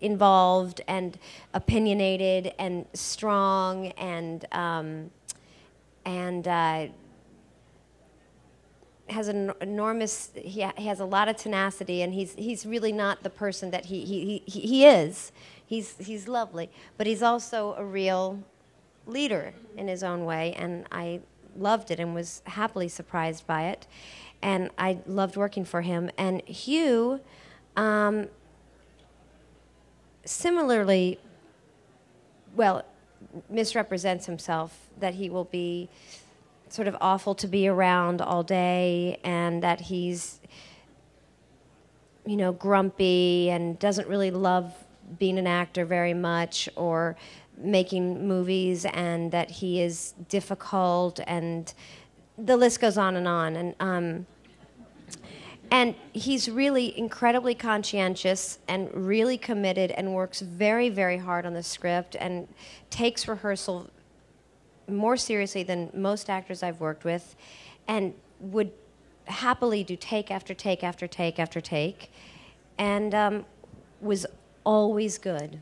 involved 0.00 0.80
and 0.88 1.18
opinionated 1.54 2.52
and 2.58 2.86
strong 2.92 3.86
and 3.92 4.44
um, 4.52 5.10
and 6.04 6.48
uh, 6.48 6.88
has 9.12 9.28
an 9.28 9.52
enormous 9.60 10.30
he, 10.34 10.62
ha- 10.62 10.74
he 10.76 10.86
has 10.86 11.00
a 11.00 11.04
lot 11.04 11.28
of 11.28 11.36
tenacity 11.36 12.02
and 12.02 12.12
he's 12.12 12.34
he's 12.34 12.66
really 12.66 12.92
not 12.92 13.22
the 13.22 13.30
person 13.30 13.70
that 13.70 13.86
he 13.86 14.04
he, 14.04 14.42
he, 14.46 14.60
he 14.60 14.86
is. 14.86 15.32
He's 15.64 15.96
he's 15.98 16.28
lovely 16.28 16.70
but 16.98 17.06
he's 17.06 17.22
also 17.22 17.74
a 17.78 17.84
real 17.84 18.42
leader 19.06 19.54
in 19.76 19.88
his 19.88 20.02
own 20.02 20.24
way 20.24 20.54
and 20.54 20.86
I 20.92 21.20
loved 21.56 21.90
it 21.90 22.00
and 22.00 22.14
was 22.14 22.42
happily 22.46 22.88
surprised 22.88 23.46
by 23.46 23.64
it 23.64 23.86
and 24.42 24.70
I 24.76 24.98
loved 25.06 25.36
working 25.36 25.64
for 25.64 25.82
him. 25.82 26.10
And 26.18 26.42
Hugh 26.42 27.20
um, 27.76 28.28
similarly 30.24 31.18
well 32.54 32.84
misrepresents 33.48 34.26
himself 34.26 34.90
that 34.98 35.14
he 35.14 35.30
will 35.30 35.44
be 35.44 35.88
sort 36.72 36.88
of 36.88 36.96
awful 37.00 37.34
to 37.34 37.46
be 37.46 37.68
around 37.68 38.20
all 38.20 38.42
day 38.42 39.20
and 39.24 39.62
that 39.62 39.80
he's 39.80 40.40
you 42.24 42.36
know 42.36 42.52
grumpy 42.52 43.50
and 43.50 43.78
doesn't 43.78 44.08
really 44.08 44.30
love 44.30 44.72
being 45.18 45.38
an 45.38 45.46
actor 45.46 45.84
very 45.84 46.14
much 46.14 46.68
or 46.76 47.16
making 47.58 48.26
movies 48.26 48.84
and 48.86 49.30
that 49.32 49.50
he 49.50 49.82
is 49.82 50.14
difficult 50.28 51.20
and 51.26 51.74
the 52.38 52.56
list 52.56 52.80
goes 52.80 52.98
on 52.98 53.16
and 53.16 53.28
on. 53.28 53.56
And 53.56 53.74
um, 53.80 54.26
and 55.70 55.94
he's 56.12 56.50
really 56.50 56.96
incredibly 56.98 57.54
conscientious 57.54 58.58
and 58.68 58.90
really 58.94 59.38
committed 59.38 59.90
and 59.92 60.12
works 60.12 60.40
very, 60.40 60.90
very 60.90 61.16
hard 61.16 61.46
on 61.46 61.54
the 61.54 61.62
script 61.62 62.14
and 62.20 62.46
takes 62.90 63.26
rehearsal 63.26 63.88
more 64.96 65.16
seriously 65.16 65.62
than 65.62 65.90
most 65.94 66.30
actors 66.30 66.62
I've 66.62 66.80
worked 66.80 67.04
with 67.04 67.34
and 67.88 68.14
would 68.40 68.72
happily 69.26 69.84
do 69.84 69.96
take 69.96 70.30
after 70.30 70.54
take 70.54 70.82
after 70.82 71.06
take 71.06 71.38
after 71.38 71.60
take 71.60 72.10
and 72.78 73.14
um, 73.14 73.44
was 74.00 74.26
always 74.64 75.18
good, 75.18 75.60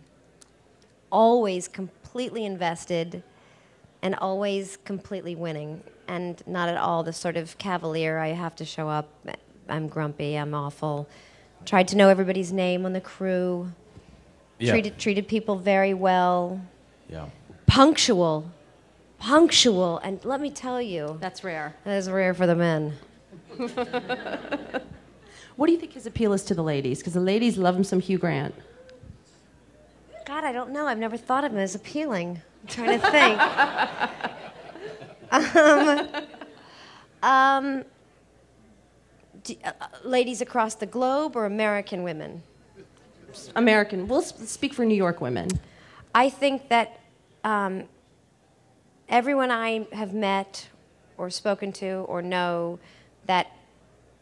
always 1.11 1.69
completely 1.69 2.45
invested 2.45 3.23
and 4.03 4.15
always 4.17 4.79
completely 4.79 5.35
winning 5.35 5.83
and 6.09 6.43
not 6.47 6.69
at 6.69 6.77
all 6.77 7.03
the 7.03 7.13
sort 7.13 7.37
of 7.37 7.57
cavalier 7.59 8.19
I 8.19 8.29
have 8.29 8.57
to 8.57 8.65
show 8.65 8.89
up. 8.89 9.09
I'm 9.69 9.89
grumpy, 9.89 10.37
I'm 10.37 10.55
awful. 10.55 11.09
Tried 11.65 11.89
to 11.89 11.97
know 11.97 12.09
everybody's 12.09 12.53
name 12.53 12.87
on 12.87 12.93
the 12.93 13.01
crew. 13.01 13.71
Yeah. 14.59 14.73
Treated 14.73 14.99
treated 14.99 15.29
people 15.29 15.57
very 15.57 15.95
well. 15.95 16.61
Yeah. 17.09 17.27
Punctual. 17.67 18.51
Punctual. 19.21 19.99
And 19.99 20.25
let 20.25 20.41
me 20.41 20.51
tell 20.51 20.81
you, 20.83 21.17
That's 21.21 21.45
rare. 21.45 21.77
that 21.85 21.97
is 21.97 22.11
rare 22.11 22.35
for 22.35 22.47
the 22.47 22.57
men. 22.57 22.95
What 25.57 25.67
do 25.67 25.73
you 25.75 25.79
think 25.79 25.93
his 25.93 26.07
appeal 26.07 26.33
is 26.33 26.43
to 26.45 26.55
the 26.55 26.63
ladies? 26.63 27.01
Because 27.01 27.13
the 27.13 27.21
ladies 27.21 27.59
love 27.59 27.77
him 27.77 27.85
some 27.85 28.01
Hugh 28.01 28.17
Grant. 28.17 28.55
God, 30.25 30.43
I 30.43 30.53
don't 30.53 30.71
know. 30.71 30.87
I've 30.87 30.97
never 30.97 31.19
thought 31.19 31.45
of 31.45 31.53
him 31.53 31.59
as 31.59 31.75
appealing. 31.75 32.41
I'm 32.63 32.67
trying 32.67 32.99
to 32.99 33.11
think. 33.11 33.41
um, 35.31 36.09
um, 37.23 37.85
d- 39.45 39.59
uh, 39.63 39.73
uh, 39.83 39.87
ladies 40.03 40.41
across 40.41 40.77
the 40.77 40.87
globe 40.87 41.37
or 41.37 41.45
American 41.45 42.05
women? 42.05 42.43
American. 43.55 44.09
We'll 44.09 44.23
s- 44.23 44.33
speak 44.51 44.73
for 44.73 44.87
New 44.87 44.95
York 44.97 45.21
women. 45.21 45.49
I 46.15 46.31
think 46.31 46.71
that 46.71 47.01
um, 47.45 47.85
everyone 49.11 49.51
I 49.51 49.87
have 49.93 50.15
met 50.15 50.69
or 51.19 51.29
spoken 51.29 51.73
to 51.73 52.07
or 52.09 52.23
know 52.23 52.79
that 53.27 53.49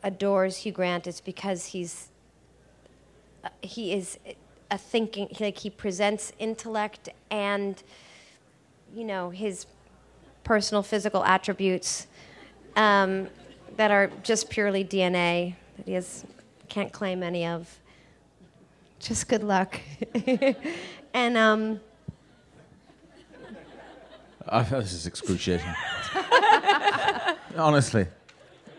adores 0.02 0.56
Hugh 0.58 0.72
Grant 0.72 1.06
is 1.06 1.20
because 1.20 1.66
he's 1.66 2.08
uh, 3.44 3.50
he 3.62 3.92
is 3.92 4.18
a 4.70 4.78
thinking 4.78 5.28
like 5.38 5.58
he 5.58 5.70
presents 5.70 6.32
intellect 6.38 7.10
and 7.30 7.82
you 8.94 9.04
know 9.04 9.30
his 9.30 9.66
personal 10.42 10.82
physical 10.82 11.22
attributes 11.24 12.06
um, 12.74 13.28
that 13.76 13.90
are 13.90 14.10
just 14.22 14.48
purely 14.48 14.84
DNA 14.84 15.54
that 15.76 15.86
he 15.86 15.92
has 15.92 16.24
can't 16.68 16.92
claim 16.92 17.22
any 17.22 17.46
of. 17.46 17.78
Just 18.98 19.28
good 19.28 19.44
luck. 19.44 19.80
and 21.14 21.36
um, 21.36 21.80
I, 24.50 24.62
this 24.62 24.92
is 24.92 25.06
excruciating. 25.06 25.66
Honestly. 27.56 28.06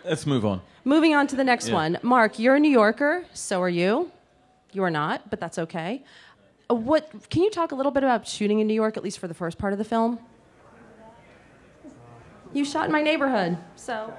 Let's 0.05 0.25
move 0.25 0.45
on. 0.45 0.61
Moving 0.85 1.13
on 1.13 1.27
to 1.27 1.35
the 1.35 1.43
next 1.43 1.67
Yeah. 1.67 1.73
one. 1.75 1.97
Marc, 2.01 2.39
you're 2.39 2.55
a 2.55 2.59
New 2.59 2.69
Yorker. 2.71 3.25
So 3.33 3.61
are 3.61 3.69
you. 3.69 4.11
You 4.71 4.83
are 4.83 4.91
not, 4.91 5.29
but 5.29 5.39
that's 5.39 5.59
okay. 5.59 6.03
Uh, 6.69 6.75
What 6.75 7.09
can 7.29 7.43
you 7.43 7.49
talk 7.51 7.71
a 7.71 7.75
little 7.75 7.91
bit 7.91 8.03
about 8.03 8.27
shooting 8.27 8.59
in 8.59 8.67
New 8.67 8.73
York, 8.73 8.97
at 8.97 9.03
least 9.03 9.19
for 9.19 9.27
the 9.27 9.33
first 9.33 9.57
part 9.57 9.73
of 9.73 9.79
the 9.79 9.85
film? 9.85 10.19
You 12.53 12.65
shot 12.65 12.85
in 12.85 12.91
my 12.91 13.01
neighborhood, 13.03 13.57
so 13.75 14.11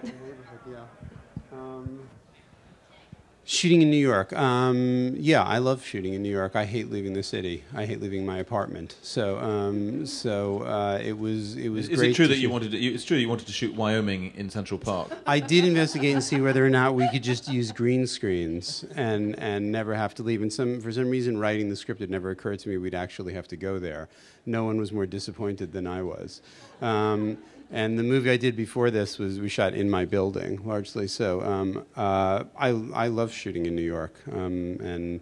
Shooting 3.50 3.82
in 3.82 3.90
New 3.90 3.96
York. 3.96 4.32
Um, 4.32 5.16
yeah, 5.18 5.42
I 5.42 5.58
love 5.58 5.84
shooting 5.84 6.14
in 6.14 6.22
New 6.22 6.30
York. 6.30 6.54
I 6.54 6.64
hate 6.64 6.88
leaving 6.88 7.14
the 7.14 7.22
city. 7.24 7.64
I 7.74 7.84
hate 7.84 8.00
leaving 8.00 8.24
my 8.24 8.38
apartment. 8.38 8.94
So, 9.02 9.40
um, 9.40 10.06
so 10.06 10.60
uh, 10.60 11.00
it 11.02 11.18
was 11.18 11.56
it 11.56 11.68
was 11.68 11.88
Is 11.88 11.98
great. 11.98 12.12
it 12.12 12.14
true 12.14 12.28
that 12.28 12.38
you 12.38 12.48
wanted 12.48 12.70
to, 12.70 12.78
it's 12.78 13.04
true 13.04 13.16
you 13.16 13.28
wanted 13.28 13.48
to 13.48 13.52
shoot 13.52 13.74
Wyoming 13.74 14.32
in 14.36 14.50
Central 14.50 14.78
Park? 14.78 15.10
I 15.26 15.40
did 15.40 15.64
investigate 15.64 16.12
and 16.14 16.22
see 16.22 16.40
whether 16.40 16.64
or 16.64 16.70
not 16.70 16.94
we 16.94 17.08
could 17.08 17.24
just 17.24 17.48
use 17.48 17.72
green 17.72 18.06
screens 18.06 18.84
and, 18.94 19.36
and 19.40 19.72
never 19.72 19.96
have 19.96 20.14
to 20.14 20.22
leave. 20.22 20.42
And 20.42 20.52
some, 20.52 20.80
for 20.80 20.92
some 20.92 21.10
reason, 21.10 21.36
writing 21.36 21.70
the 21.70 21.76
script, 21.76 22.02
it 22.02 22.08
never 22.08 22.30
occurred 22.30 22.60
to 22.60 22.68
me 22.68 22.76
we'd 22.76 22.94
actually 22.94 23.34
have 23.34 23.48
to 23.48 23.56
go 23.56 23.80
there. 23.80 24.08
No 24.46 24.62
one 24.62 24.76
was 24.78 24.92
more 24.92 25.06
disappointed 25.06 25.72
than 25.72 25.88
I 25.88 26.02
was. 26.02 26.40
Um, 26.80 27.36
and 27.70 27.98
the 27.98 28.02
movie 28.02 28.30
I 28.30 28.36
did 28.36 28.56
before 28.56 28.90
this 28.90 29.18
was 29.18 29.38
we 29.38 29.48
shot 29.48 29.74
in 29.74 29.88
my 29.88 30.04
building, 30.04 30.60
largely. 30.64 31.06
So 31.06 31.40
um, 31.42 31.84
uh, 31.96 32.44
I, 32.56 32.68
I 32.68 33.08
love 33.08 33.32
shooting 33.32 33.66
in 33.66 33.76
New 33.76 33.82
York. 33.82 34.14
Um, 34.32 34.78
and 34.80 35.20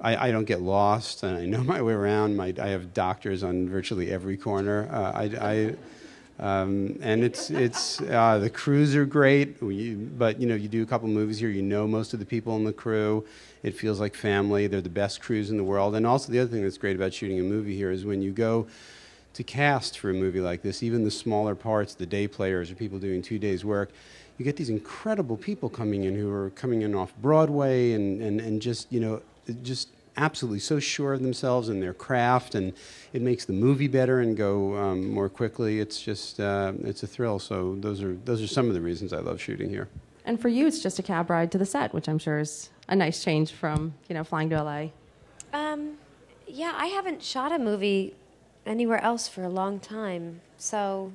I, 0.00 0.28
I 0.28 0.30
don't 0.30 0.44
get 0.44 0.60
lost, 0.60 1.22
and 1.22 1.36
I 1.36 1.44
know 1.44 1.62
my 1.64 1.82
way 1.82 1.92
around. 1.92 2.36
My, 2.36 2.54
I 2.60 2.68
have 2.68 2.94
doctors 2.94 3.42
on 3.42 3.68
virtually 3.68 4.10
every 4.10 4.36
corner. 4.36 4.88
Uh, 4.92 5.12
I, 5.12 5.24
I, 5.40 5.74
um, 6.40 6.96
and 7.02 7.24
it's 7.24 7.50
it's 7.50 8.00
uh, 8.00 8.38
the 8.38 8.50
crews 8.50 8.94
are 8.94 9.04
great. 9.04 9.60
We, 9.60 9.94
but 9.94 10.40
you 10.40 10.46
know, 10.46 10.54
you 10.54 10.68
do 10.68 10.82
a 10.84 10.86
couple 10.86 11.08
movies 11.08 11.40
here, 11.40 11.48
you 11.48 11.62
know 11.62 11.88
most 11.88 12.12
of 12.12 12.20
the 12.20 12.26
people 12.26 12.54
in 12.56 12.64
the 12.64 12.72
crew. 12.72 13.26
It 13.64 13.74
feels 13.74 13.98
like 13.98 14.14
family. 14.14 14.68
They're 14.68 14.80
the 14.80 14.88
best 14.88 15.20
crews 15.20 15.50
in 15.50 15.56
the 15.56 15.64
world. 15.64 15.96
And 15.96 16.06
also, 16.06 16.30
the 16.30 16.38
other 16.38 16.50
thing 16.50 16.62
that's 16.62 16.78
great 16.78 16.94
about 16.94 17.12
shooting 17.12 17.40
a 17.40 17.42
movie 17.42 17.74
here 17.74 17.90
is 17.90 18.04
when 18.04 18.22
you 18.22 18.30
go 18.30 18.68
to 19.38 19.44
cast 19.44 20.00
for 20.00 20.10
a 20.10 20.14
movie 20.14 20.40
like 20.40 20.62
this, 20.62 20.82
even 20.82 21.04
the 21.04 21.12
smaller 21.12 21.54
parts, 21.54 21.94
the 21.94 22.04
day 22.04 22.26
players 22.26 22.72
or 22.72 22.74
people 22.74 22.98
doing 22.98 23.22
two 23.22 23.38
days' 23.38 23.64
work, 23.64 23.92
you 24.36 24.44
get 24.44 24.56
these 24.56 24.68
incredible 24.68 25.36
people 25.36 25.68
coming 25.68 26.02
in 26.02 26.16
who 26.16 26.28
are 26.28 26.50
coming 26.50 26.82
in 26.82 26.92
off 26.92 27.14
Broadway 27.22 27.92
and, 27.92 28.20
and, 28.20 28.40
and 28.40 28.60
just, 28.60 28.92
you 28.92 28.98
know, 28.98 29.22
just 29.62 29.90
absolutely 30.16 30.58
so 30.58 30.80
sure 30.80 31.12
of 31.12 31.22
themselves 31.22 31.68
and 31.68 31.80
their 31.80 31.94
craft, 31.94 32.56
and 32.56 32.72
it 33.12 33.22
makes 33.22 33.44
the 33.44 33.52
movie 33.52 33.86
better 33.86 34.18
and 34.18 34.36
go 34.36 34.76
um, 34.76 35.08
more 35.08 35.28
quickly. 35.28 35.78
It's 35.78 36.02
just, 36.02 36.40
uh, 36.40 36.72
it's 36.80 37.04
a 37.04 37.06
thrill. 37.06 37.38
So 37.38 37.76
those 37.78 38.02
are, 38.02 38.14
those 38.24 38.42
are 38.42 38.48
some 38.48 38.66
of 38.66 38.74
the 38.74 38.80
reasons 38.80 39.12
I 39.12 39.20
love 39.20 39.40
shooting 39.40 39.70
here. 39.70 39.88
and 40.24 40.40
for 40.40 40.48
you, 40.48 40.66
it's 40.66 40.82
just 40.82 40.98
a 40.98 41.02
cab 41.04 41.30
ride 41.30 41.52
to 41.52 41.58
the 41.58 41.66
set, 41.66 41.94
which 41.94 42.08
I'm 42.08 42.18
sure 42.18 42.40
is 42.40 42.70
a 42.88 42.96
nice 42.96 43.22
change 43.22 43.52
from 43.52 43.94
you 44.08 44.16
know 44.16 44.24
flying 44.24 44.50
to 44.50 44.60
LA. 44.60 44.86
Um, 45.52 45.92
yeah, 46.48 46.72
I 46.74 46.86
haven't 46.86 47.22
shot 47.22 47.52
a 47.52 47.58
movie 47.60 48.16
anywhere 48.68 49.02
else 49.02 49.26
for 49.26 49.42
a 49.42 49.48
long 49.48 49.80
time. 49.80 50.40
So, 50.58 51.12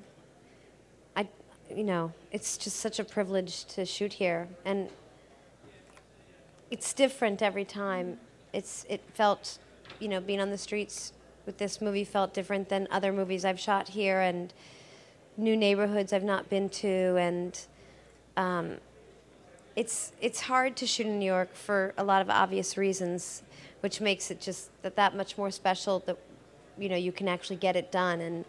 I, 1.15 1.27
you 1.73 1.83
know, 1.83 2.11
it's 2.31 2.57
just 2.57 2.77
such 2.77 2.99
a 2.99 3.03
privilege 3.03 3.65
to 3.65 3.85
shoot 3.85 4.13
here, 4.13 4.47
and 4.65 4.89
it's 6.71 6.93
different 6.93 7.41
every 7.41 7.65
time. 7.65 8.17
It's 8.51 8.85
it 8.89 9.01
felt, 9.13 9.59
you 9.99 10.07
know, 10.07 10.19
being 10.19 10.41
on 10.41 10.49
the 10.49 10.57
streets 10.57 11.13
with 11.45 11.57
this 11.57 11.81
movie 11.81 12.03
felt 12.03 12.33
different 12.33 12.69
than 12.69 12.87
other 12.89 13.13
movies 13.13 13.45
I've 13.45 13.59
shot 13.59 13.89
here, 13.89 14.19
and 14.19 14.53
new 15.37 15.55
neighborhoods 15.55 16.11
I've 16.11 16.23
not 16.23 16.49
been 16.49 16.69
to, 16.69 17.17
and 17.17 17.59
um, 18.35 18.77
it's 19.75 20.13
it's 20.21 20.41
hard 20.41 20.75
to 20.77 20.87
shoot 20.87 21.05
in 21.05 21.19
New 21.19 21.25
York 21.25 21.53
for 21.55 21.93
a 21.97 22.03
lot 22.03 22.21
of 22.21 22.29
obvious 22.29 22.77
reasons, 22.77 23.43
which 23.81 24.01
makes 24.01 24.31
it 24.31 24.39
just 24.41 24.69
that 24.81 24.95
that 24.95 25.15
much 25.15 25.37
more 25.37 25.51
special 25.51 25.99
that 26.07 26.17
you 26.77 26.89
know 26.89 26.95
you 26.95 27.11
can 27.11 27.27
actually 27.27 27.57
get 27.57 27.75
it 27.75 27.91
done. 27.91 28.21
And 28.21 28.45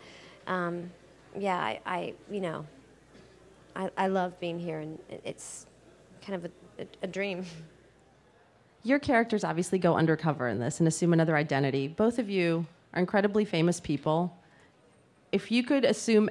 um, 0.46 0.90
yeah, 1.38 1.56
I, 1.56 1.80
I 1.86 2.14
you 2.30 2.40
know 2.40 2.66
I, 3.76 3.90
I 3.96 4.06
love 4.08 4.38
being 4.40 4.58
here, 4.58 4.80
and 4.80 4.98
it's 5.24 5.66
kind 6.22 6.34
of 6.34 6.44
a, 6.44 6.82
a, 6.82 6.86
a 7.02 7.06
dream. 7.06 7.44
Your 8.82 8.98
characters 8.98 9.44
obviously 9.44 9.78
go 9.78 9.96
undercover 9.96 10.46
in 10.48 10.58
this 10.58 10.78
and 10.78 10.86
assume 10.86 11.14
another 11.14 11.36
identity. 11.36 11.88
Both 11.88 12.18
of 12.18 12.28
you 12.28 12.66
are 12.92 13.00
incredibly 13.00 13.46
famous 13.46 13.80
people. 13.80 14.36
If 15.32 15.50
you 15.50 15.62
could 15.62 15.86
assume 15.86 16.28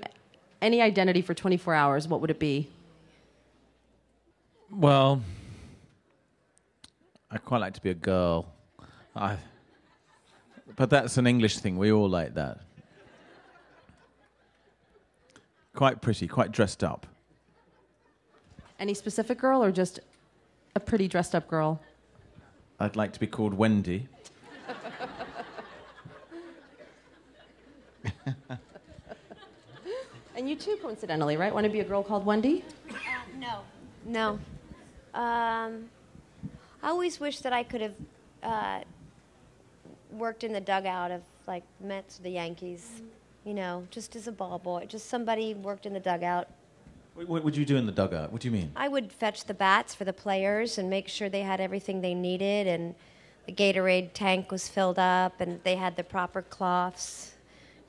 any 0.62 0.80
identity 0.80 1.22
for 1.22 1.34
24 1.34 1.74
hours, 1.74 2.08
what 2.08 2.22
would 2.22 2.30
it 2.30 2.40
be? 2.40 2.70
Well, 4.70 5.22
I 7.30 7.38
quite 7.38 7.60
like 7.60 7.74
to 7.74 7.82
be 7.82 7.90
a 7.90 7.96
girl. 7.96 8.46
I, 9.16 9.38
but 10.76 10.90
that's 10.90 11.18
an 11.18 11.28
English 11.28 11.60
thing. 11.60 11.78
We 11.78 11.92
all 11.92 12.10
like 12.10 12.34
that. 12.36 12.60
Quite 15.76 16.02
pretty, 16.02 16.28
quite 16.28 16.52
dressed 16.52 16.84
up. 16.84 17.08
Any 18.80 18.94
specific 18.94 19.40
girl 19.40 19.64
or 19.64 19.72
just 19.72 20.00
a 20.76 20.80
pretty 20.80 21.08
dressed 21.08 21.36
up 21.36 21.48
girl? 21.48 21.82
I'd 22.80 22.96
like 22.96 23.14
to 23.14 23.20
be 23.20 23.28
called 23.28 23.54
Wendy. 23.54 24.08
And 30.36 30.50
you 30.50 30.56
too, 30.56 30.78
coincidentally, 30.82 31.38
right? 31.38 31.54
Want 31.54 31.66
to 31.66 31.72
be 31.72 31.80
a 31.80 31.84
girl 31.84 32.04
called 32.04 32.26
Wendy? 32.26 32.64
no. 33.38 33.60
No. 34.06 34.40
Um, 35.14 35.90
I 36.82 36.90
always 36.90 37.20
wish 37.20 37.40
that 37.40 37.54
I 37.54 37.64
could 37.64 37.82
have 37.82 37.94
uh, 38.42 38.80
worked 40.14 40.44
in 40.44 40.54
the 40.54 40.62
dugout 40.62 41.12
of 41.12 41.22
like 41.48 41.64
Mets 41.82 42.20
or 42.20 42.24
the 42.24 42.30
Yankees. 42.32 43.02
You 43.46 43.54
know, 43.54 43.86
just 43.92 44.16
as 44.16 44.28
a 44.28 44.32
ball 44.32 44.58
boy, 44.58 44.86
just 44.88 45.10
somebody 45.10 45.54
worked 45.54 45.86
in 45.86 45.92
the 45.94 46.00
dugout. 46.00 46.48
What, 47.14 47.28
what 47.28 47.44
would 47.44 47.58
you 47.58 47.66
do 47.66 47.76
in 47.76 47.86
the 47.86 47.92
dugout? 47.92 48.32
What 48.32 48.42
do 48.42 48.48
you 48.48 48.54
mean? 48.54 48.72
I 48.76 48.88
would 48.88 49.12
fetch 49.12 49.44
the 49.46 49.54
bats 49.54 49.94
for 49.94 50.06
the 50.06 50.14
players 50.14 50.78
and 50.78 50.90
make 50.90 51.10
sure 51.10 51.28
they 51.28 51.42
had 51.42 51.60
everything 51.60 52.00
they 52.00 52.14
needed, 52.14 52.68
and 52.68 52.96
the 53.46 53.52
Gatorade 53.52 54.12
tank 54.14 54.50
was 54.50 54.70
filled 54.70 54.98
up, 54.98 55.42
and 55.42 55.60
they 55.64 55.76
had 55.76 55.98
the 55.98 56.04
proper 56.06 56.42
cloths, 56.42 57.34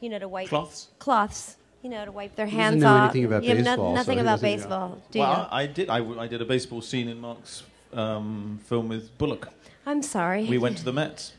you 0.00 0.08
know, 0.08 0.18
to 0.18 0.26
wipe 0.26 0.48
Cloths? 0.48 0.88
Cloths, 0.98 1.56
you 1.82 1.88
know, 1.88 2.04
to 2.04 2.10
wipe 2.10 2.34
their 2.34 2.46
He 2.46 2.56
hands 2.56 2.74
doesn't 2.74 2.80
know 2.80 2.96
off. 3.04 3.10
anything 3.10 3.24
about 3.26 3.44
You 3.44 3.50
have 3.50 3.58
no- 3.58 3.64
baseball, 3.70 3.90
so 3.92 3.94
nothing 3.94 4.18
about 4.18 4.40
doesn't 4.40 4.50
know. 4.50 4.56
baseball, 4.56 5.02
do 5.12 5.18
well, 5.20 5.30
you? 5.30 5.36
I, 5.56 5.62
I 5.62 5.66
did. 5.66 5.88
I, 5.88 5.98
w- 6.00 6.20
I 6.20 6.26
did 6.26 6.42
a 6.42 6.44
baseball 6.44 6.82
scene 6.82 7.06
in 7.08 7.20
Marc's 7.20 7.62
um, 7.92 8.58
film 8.64 8.88
with 8.88 9.16
Bullock. 9.18 9.48
I'm 9.86 10.02
sorry. 10.02 10.46
We 10.46 10.58
went 10.58 10.78
to 10.78 10.84
the 10.84 10.92
Mets. 10.92 11.32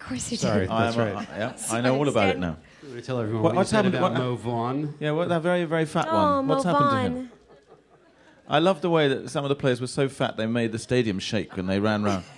Of 0.00 0.06
course 0.08 0.30
you 0.30 0.36
Sorry. 0.38 0.60
did. 0.60 0.70
That's 0.70 0.96
I'm 0.96 1.08
a- 1.08 1.14
right. 1.14 1.28
yeah, 1.36 1.56
I 1.70 1.80
know 1.80 1.96
all 1.96 2.08
about 2.08 2.30
it 2.30 2.38
now. 2.38 2.56
I'm 2.82 2.88
going 2.88 3.00
to 3.00 3.06
tell 3.06 3.20
everyone 3.20 3.42
What- 3.42 3.50
what, 3.50 3.56
what's 3.56 3.70
you 3.72 3.76
said 3.76 3.84
happened- 3.84 3.94
about 3.96 4.12
what- 4.12 4.20
Mo 4.20 4.34
Vaughn. 4.36 4.94
Yeah, 4.98 5.10
well, 5.12 5.28
that 5.28 5.42
very, 5.42 5.64
very 5.64 5.84
fat 5.84 6.06
Oh, 6.10 6.14
one. 6.36 6.46
Mo 6.46 6.54
What's 6.54 6.64
happened 6.64 6.90
to 6.90 6.96
him? 7.20 7.30
I 8.48 8.58
love 8.58 8.80
the 8.80 8.90
way 8.90 9.06
that 9.08 9.30
some 9.30 9.44
of 9.44 9.48
the 9.48 9.54
players 9.54 9.80
were 9.80 9.86
so 9.86 10.08
fat 10.08 10.36
they 10.36 10.46
made 10.46 10.72
the 10.72 10.78
stadium 10.78 11.18
shake 11.20 11.56
when 11.56 11.66
they 11.66 11.78
ran 11.78 12.02
round. 12.02 12.24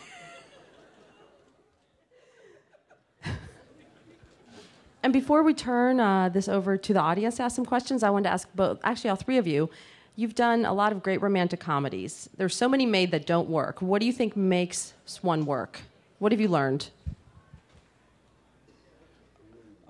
And 5.05 5.13
before 5.13 5.43
we 5.43 5.53
turn 5.53 5.99
uh, 5.99 6.29
this 6.29 6.49
over 6.49 6.77
to 6.77 6.93
the 6.93 7.01
audience 7.01 7.37
to 7.39 7.43
ask 7.43 7.57
some 7.57 7.65
questions, 7.65 8.05
I 8.05 8.11
wanted 8.11 8.29
to 8.29 8.33
ask 8.35 8.49
both, 8.55 8.79
actually, 8.85 9.11
all 9.11 9.17
three 9.17 9.37
of 9.37 9.49
you. 9.49 9.69
You've 10.15 10.37
done 10.37 10.65
a 10.65 10.73
lot 10.73 10.93
of 10.93 11.03
great 11.03 11.21
romantic 11.21 11.59
comedies. 11.59 12.29
There's 12.37 12.55
so 12.55 12.69
many 12.69 12.87
made 12.87 13.11
that 13.11 13.27
don't 13.27 13.49
work. 13.49 13.83
What 13.83 13.99
do 13.99 14.07
you 14.07 14.13
think 14.13 14.37
makes 14.37 14.93
one 15.21 15.45
work? 15.45 15.81
What 16.21 16.31
have 16.31 16.41
you 16.41 16.47
learned? 16.47 16.91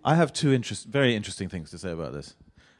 I 0.04 0.16
have 0.16 0.32
two 0.32 0.52
interest, 0.52 0.86
very 0.86 1.14
interesting 1.14 1.48
things 1.48 1.70
to 1.70 1.78
say 1.78 1.92
about 1.92 2.12
this, 2.12 2.34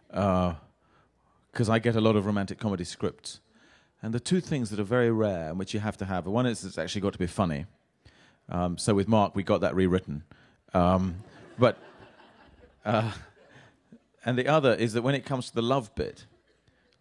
because 0.09 1.69
I 1.69 1.79
get 1.79 1.95
a 1.95 2.01
lot 2.01 2.17
of 2.17 2.27
romantic 2.27 2.59
comedy 2.59 2.85
scripts, 2.85 3.41
and 4.03 4.13
the 4.13 4.19
two 4.19 4.41
things 4.41 4.71
that 4.71 4.81
are 4.81 4.85
very 4.85 5.13
rare 5.13 5.51
and 5.51 5.59
which 5.59 5.73
you 5.73 5.81
have 5.81 5.97
to 5.99 6.05
have. 6.05 6.27
One 6.27 6.47
is 6.47 6.65
it's 6.65 6.79
actually 6.79 7.03
got 7.03 7.13
to 7.13 7.21
be 7.21 7.29
funny. 7.29 7.67
Um, 8.49 8.77
so 8.77 8.93
with 8.93 9.07
Marc, 9.07 9.37
we 9.37 9.45
got 9.45 9.61
that 9.61 9.77
rewritten, 9.77 10.25
um, 10.75 11.23
but 11.59 11.79
uh, 12.85 13.13
and 14.25 14.37
the 14.37 14.49
other 14.49 14.75
is 14.75 14.93
that 14.95 15.03
when 15.03 15.15
it 15.15 15.25
comes 15.25 15.49
to 15.49 15.55
the 15.55 15.63
love 15.63 15.95
bit, 15.95 16.27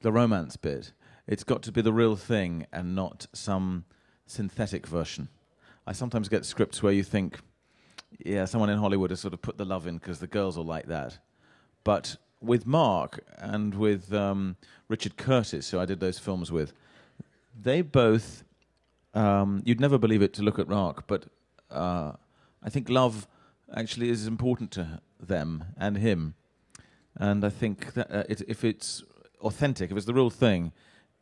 the 0.01 0.11
romance 0.11 0.55
bit, 0.55 0.91
it's 1.25 1.43
got 1.43 1.63
to 1.63 1.71
be 1.71 1.81
the 1.81 1.93
real 1.93 2.15
thing 2.15 2.67
and 2.71 2.95
not 2.95 3.25
some 3.33 3.85
synthetic 4.27 4.85
version. 4.85 5.29
I 5.87 5.93
sometimes 5.93 6.29
get 6.29 6.45
scripts 6.45 6.83
where 6.83 6.93
you 6.93 7.03
think, 7.03 7.39
yeah, 8.19 8.45
someone 8.45 8.69
in 8.69 8.77
Hollywood 8.77 9.09
has 9.09 9.19
sort 9.19 9.33
of 9.33 9.41
put 9.41 9.57
the 9.57 9.65
love 9.65 9.87
in 9.87 9.97
because 9.97 10.19
the 10.19 10.27
girls 10.27 10.57
will 10.57 10.65
like 10.65 10.87
that. 10.87 11.19
But 11.83 12.17
with 12.41 12.65
Marc 12.65 13.23
and 13.37 13.75
with 13.75 14.13
um, 14.13 14.55
Richard 14.87 15.17
Curtis, 15.17 15.69
who 15.71 15.79
I 15.79 15.85
did 15.85 15.99
those 15.99 16.19
films 16.19 16.51
with, 16.51 16.73
they 17.59 17.81
both, 17.81 18.43
um, 19.13 19.61
you'd 19.65 19.79
never 19.79 19.97
believe 19.97 20.21
it 20.21 20.33
to 20.33 20.41
look 20.41 20.59
at 20.59 20.67
Marc, 20.67 21.07
but 21.07 21.25
uh, 21.69 22.13
I 22.63 22.69
think 22.69 22.89
love 22.89 23.27
actually 23.75 24.09
is 24.09 24.27
important 24.27 24.71
to 24.71 25.01
them 25.19 25.65
and 25.77 25.97
him. 25.97 26.35
And 27.15 27.43
I 27.43 27.49
think 27.49 27.93
that 27.93 28.11
uh, 28.11 28.23
it, 28.29 28.41
if 28.47 28.63
it's 28.63 29.03
authentic, 29.41 29.91
if 29.91 29.97
it's 29.97 30.05
the 30.05 30.13
real 30.13 30.29
thing, 30.29 30.71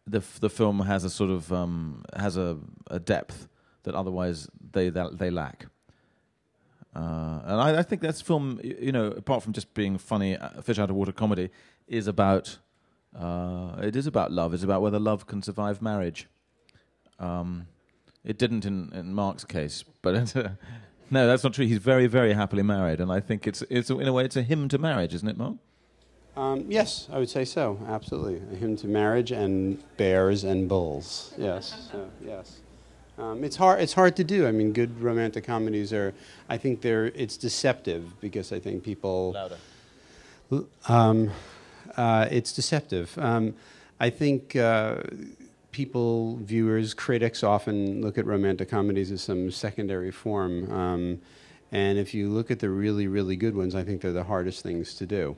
the, 0.05 0.19
f- 0.19 0.39
the 0.39 0.49
film 0.49 0.81
has 0.81 1.03
a 1.03 1.09
sort 1.09 1.29
of 1.29 1.51
um, 1.51 2.03
has 2.15 2.37
a, 2.37 2.57
a 2.89 2.99
depth 2.99 3.47
that 3.83 3.95
otherwise 3.95 4.47
they 4.71 4.89
that 4.89 5.17
they 5.17 5.29
lack. 5.29 5.67
Uh, 6.95 7.41
and 7.45 7.61
I, 7.61 7.79
I 7.79 7.83
think 7.83 8.01
this 8.01 8.21
film, 8.21 8.59
you 8.63 8.91
know, 8.91 9.07
apart 9.07 9.43
from 9.43 9.53
just 9.53 9.73
being 9.73 9.97
funny, 9.97 10.35
uh, 10.35 10.61
fish 10.61 10.79
out 10.79 10.89
of 10.89 10.95
water 10.95 11.11
comedy, 11.11 11.49
is 11.87 12.07
about 12.07 12.57
uh, 13.17 13.75
it 13.81 13.95
is 13.95 14.07
about 14.07 14.31
love. 14.31 14.53
It's 14.53 14.63
about 14.63 14.81
whether 14.81 14.99
love 14.99 15.27
can 15.27 15.41
survive 15.41 15.81
marriage. 15.81 16.27
Um, 17.19 17.67
it 18.23 18.37
didn't 18.37 18.65
in, 18.65 18.91
in 18.93 19.13
Marc's 19.13 19.43
case, 19.43 19.83
but 20.01 20.35
uh, 20.35 20.49
no, 21.11 21.27
that's 21.27 21.43
not 21.43 21.53
true. 21.53 21.65
He's 21.65 21.77
very, 21.77 22.07
very 22.07 22.33
happily 22.33 22.63
married, 22.63 22.99
and 22.99 23.11
I 23.11 23.19
think 23.19 23.47
it's 23.47 23.63
it's 23.69 23.89
in 23.89 24.07
a 24.07 24.13
way 24.13 24.25
it's 24.25 24.35
a 24.35 24.43
hymn 24.43 24.67
to 24.69 24.77
marriage, 24.77 25.13
isn't 25.13 25.27
it, 25.27 25.37
Marc? 25.37 25.55
Um, 26.35 26.65
yes, 26.69 27.07
I 27.11 27.19
would 27.19 27.29
say 27.29 27.45
so. 27.45 27.79
Absolutely, 27.87 28.41
a 28.53 28.55
hymn 28.55 28.77
to 28.77 28.87
marriage 28.87 29.31
and 29.31 29.83
bears 29.97 30.43
and 30.43 30.69
bulls. 30.69 31.33
Yes, 31.37 31.89
so, 31.91 32.09
yes. 32.23 32.59
Um, 33.19 33.43
it's 33.43 33.57
hard. 33.57 33.81
It's 33.81 33.93
hard 33.93 34.15
to 34.15 34.23
do. 34.23 34.47
I 34.47 34.51
mean, 34.51 34.71
good 34.71 35.01
romantic 35.01 35.43
comedies 35.43 35.91
are. 35.91 36.13
I 36.47 36.57
think 36.57 36.81
they're. 36.81 37.07
It's 37.07 37.37
deceptive 37.37 38.19
because 38.21 38.51
I 38.51 38.59
think 38.59 38.83
people. 38.83 39.33
Louder. 39.33 39.57
Um, 40.87 41.31
uh, 41.97 42.27
it's 42.31 42.53
deceptive. 42.53 43.17
Um, 43.17 43.55
I 43.99 44.09
think 44.09 44.55
uh, 44.55 45.01
people, 45.71 46.37
viewers, 46.37 46.93
critics 46.93 47.43
often 47.43 48.01
look 48.01 48.17
at 48.17 48.25
romantic 48.25 48.69
comedies 48.69 49.11
as 49.11 49.21
some 49.21 49.51
secondary 49.51 50.11
form. 50.11 50.71
Um, 50.71 51.21
and 51.71 51.99
if 51.99 52.13
you 52.13 52.29
look 52.29 52.49
at 52.49 52.59
the 52.59 52.69
really, 52.69 53.07
really 53.07 53.35
good 53.35 53.55
ones, 53.55 53.75
I 53.75 53.83
think 53.83 54.01
they're 54.01 54.11
the 54.11 54.23
hardest 54.23 54.63
things 54.63 54.95
to 54.95 55.05
do. 55.05 55.35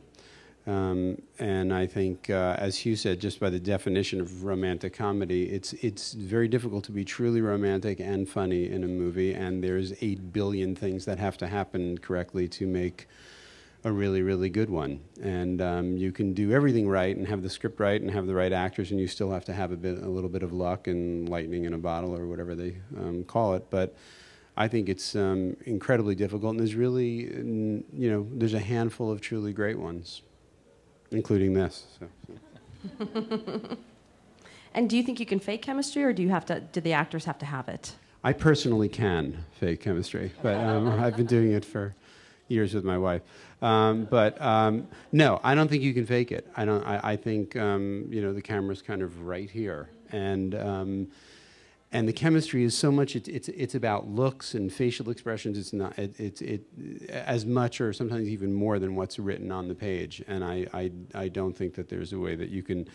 Um, 0.67 1.19
and 1.39 1.74
I 1.74 1.88
think, 1.88 2.30
uh, 2.30 2.56
as 2.60 2.78
Hugh 2.78 2.95
said, 2.95 3.19
just 3.19 3.39
by 3.39 3.50
the 3.50 3.60
definition 3.60 4.21
of 4.21 4.43
romantic 4.43 4.93
comedy, 4.93 5.50
it's 5.50 5.74
it's 5.74 6.13
very 6.13 6.47
difficult 6.47 6.84
to 6.86 6.91
be 6.91 7.04
truly 7.04 7.41
romantic 7.41 8.00
and 8.00 8.30
funny 8.30 8.69
in 8.69 8.84
a 8.84 8.88
movie. 8.88 9.34
And 9.34 9.63
there's 9.63 9.93
eight 10.02 10.32
billion 10.32 10.76
things 10.76 11.06
that 11.06 11.17
have 11.17 11.38
to 11.39 11.47
happen 11.47 11.97
correctly 11.97 12.47
to 12.50 12.67
make 12.67 13.08
a 13.84 13.91
really, 13.91 14.21
really 14.21 14.50
good 14.50 14.69
one. 14.69 15.00
And 15.21 15.62
um, 15.62 15.97
you 15.97 16.12
can 16.12 16.34
do 16.34 16.52
everything 16.52 16.88
right 16.88 17.15
and 17.15 17.28
have 17.28 17.41
the 17.41 17.50
script 17.50 17.80
right 17.80 18.00
and 18.00 18.12
have 18.12 18.28
the 18.28 18.36
right 18.36 18.54
actors, 18.54 18.91
and 18.91 19.00
you 19.00 19.08
still 19.08 19.32
have 19.32 19.45
to 19.45 19.54
have 19.54 19.71
a 19.71 19.78
bit, 19.78 19.97
a 19.97 20.08
little 20.08 20.30
bit 20.30 20.43
of 20.43 20.54
luck 20.54 20.88
and 20.88 21.28
lightning 21.28 21.65
in 21.65 21.74
a 21.74 21.80
bottle 21.80 22.15
or 22.15 22.28
whatever 22.28 22.54
they 22.54 22.78
um, 22.97 23.24
call 23.24 23.56
it. 23.56 23.65
But 23.71 23.95
I 24.56 24.67
think 24.67 24.89
it's 24.89 25.15
um, 25.15 25.58
incredibly 25.65 26.13
difficult, 26.13 26.52
and 26.52 26.60
there's 26.60 26.76
really, 26.76 27.34
you 27.93 28.12
know, 28.12 28.28
there's 28.32 28.54
a 28.54 28.60
handful 28.60 29.10
of 29.12 29.21
truly 29.21 29.54
great 29.54 29.80
ones, 29.80 30.21
including 31.12 31.54
this. 31.54 31.86
So, 32.00 32.08
so. 32.97 33.78
And 34.74 34.89
do 34.89 34.95
you 34.95 35.04
think 35.04 35.19
you 35.19 35.26
can 35.26 35.39
fake 35.39 35.62
chemistry, 35.62 36.04
or 36.04 36.13
do 36.13 36.21
you 36.21 36.30
have 36.30 36.45
to? 36.45 36.62
Do 36.62 36.82
the 36.82 36.93
actors 36.93 37.26
have 37.26 37.38
to 37.39 37.45
have 37.45 37.67
it? 37.67 37.93
I 38.24 38.34
personally 38.34 38.88
can 38.88 39.45
fake 39.60 39.82
chemistry, 39.82 40.32
but 40.41 40.56
um, 40.56 40.88
I've 41.00 41.17
been 41.17 41.26
doing 41.26 41.52
it 41.52 41.65
for 41.65 41.95
years 42.47 42.74
with 42.74 42.84
my 42.84 42.97
wife. 42.97 43.21
Um, 43.62 44.06
but 44.10 44.41
um, 44.41 44.88
no, 45.12 45.39
I 45.43 45.56
don't 45.56 45.67
think 45.67 45.84
you 45.84 45.93
can 45.93 46.06
fake 46.06 46.32
it. 46.32 46.47
I 46.56 46.65
don't. 46.65 46.84
I, 46.84 47.12
I 47.12 47.15
think 47.17 47.56
um, 47.58 48.06
you 48.10 48.21
know 48.21 48.34
the 48.34 48.41
camera's 48.41 48.82
kind 48.82 49.02
of 49.02 49.21
right 49.24 49.50
here, 49.50 49.89
and 50.12 50.56
um, 50.56 51.08
and 51.94 52.08
the 52.08 52.14
chemistry 52.14 52.64
is 52.64 52.78
so 52.78 52.92
much. 52.92 53.16
It's 53.16 53.28
it's 53.28 53.50
it's 53.50 53.76
about 53.76 54.08
looks 54.08 54.54
and 54.54 54.72
facial 54.72 55.10
expressions. 55.10 55.58
It's 55.58 55.74
not 55.74 55.98
it, 56.00 56.18
it's 56.20 56.42
it 56.42 56.62
as 57.10 57.46
much 57.46 57.82
or 57.82 57.92
sometimes 57.92 58.30
even 58.30 58.54
more 58.54 58.80
than 58.80 58.96
what's 58.96 59.20
written 59.20 59.52
on 59.52 59.68
the 59.68 59.76
page. 59.76 60.24
And 60.28 60.44
I 60.44 60.68
I, 60.74 60.92
I 61.14 61.28
don't 61.28 61.56
think 61.56 61.76
that 61.76 61.90
there's 61.90 62.14
a 62.14 62.20
way 62.20 62.36
that 62.36 62.50
you 62.50 62.64
can. 62.64 62.88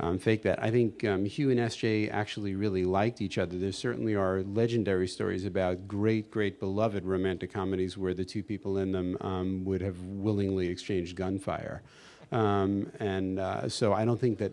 Um, 0.00 0.16
fake 0.16 0.44
that. 0.44 0.62
I 0.62 0.70
think 0.70 1.02
um, 1.02 1.24
Hugh 1.24 1.50
and 1.50 1.58
SJ 1.58 2.12
actually 2.12 2.54
really 2.54 2.84
liked 2.84 3.20
each 3.20 3.36
other. 3.36 3.58
There 3.58 3.72
certainly 3.72 4.14
are 4.14 4.44
legendary 4.44 5.08
stories 5.08 5.44
about 5.44 5.88
great, 5.88 6.30
great 6.30 6.60
beloved 6.60 7.04
romantic 7.04 7.52
comedies 7.52 7.98
where 7.98 8.14
the 8.14 8.24
two 8.24 8.44
people 8.44 8.78
in 8.78 8.92
them 8.92 9.16
um, 9.22 9.64
would 9.64 9.80
have 9.80 10.00
willingly 10.00 10.68
exchanged 10.68 11.16
gunfire. 11.16 11.82
Um, 12.30 12.92
and 13.00 13.40
uh, 13.40 13.68
so 13.68 13.92
I 13.92 14.04
don't 14.04 14.20
think 14.20 14.38
that 14.38 14.52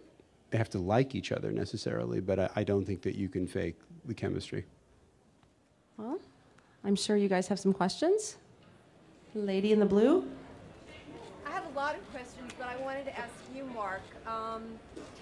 they 0.51 0.58
have 0.58 0.69
to 0.71 0.79
like 0.79 1.15
each 1.15 1.31
other 1.31 1.51
necessarily, 1.51 2.19
but 2.19 2.39
I, 2.39 2.49
I 2.58 2.63
don't 2.63 2.86
think 2.86 3.01
that 3.03 3.15
you 3.15 3.29
can 3.29 3.47
fake 3.47 3.75
the 4.05 4.13
chemistry. 4.13 4.65
Well, 5.97 6.19
I'm 6.84 6.95
sure 6.95 7.15
you 7.15 7.27
guys 7.27 7.47
have 7.47 7.60
some 7.60 7.73
questions. 7.73 8.38
Lady 9.34 9.73
in 9.73 9.79
the 9.79 9.86
blue. 9.86 10.25
I 11.45 11.51
have 11.51 11.65
a 11.65 11.75
lot 11.75 11.95
of 11.95 12.12
questions, 12.12 12.51
but 12.58 12.67
I 12.67 12.77
wanted 12.77 13.05
to 13.05 13.17
ask 13.17 13.34
you, 13.53 13.65
Marc. 13.65 14.01
Um, 14.27 14.63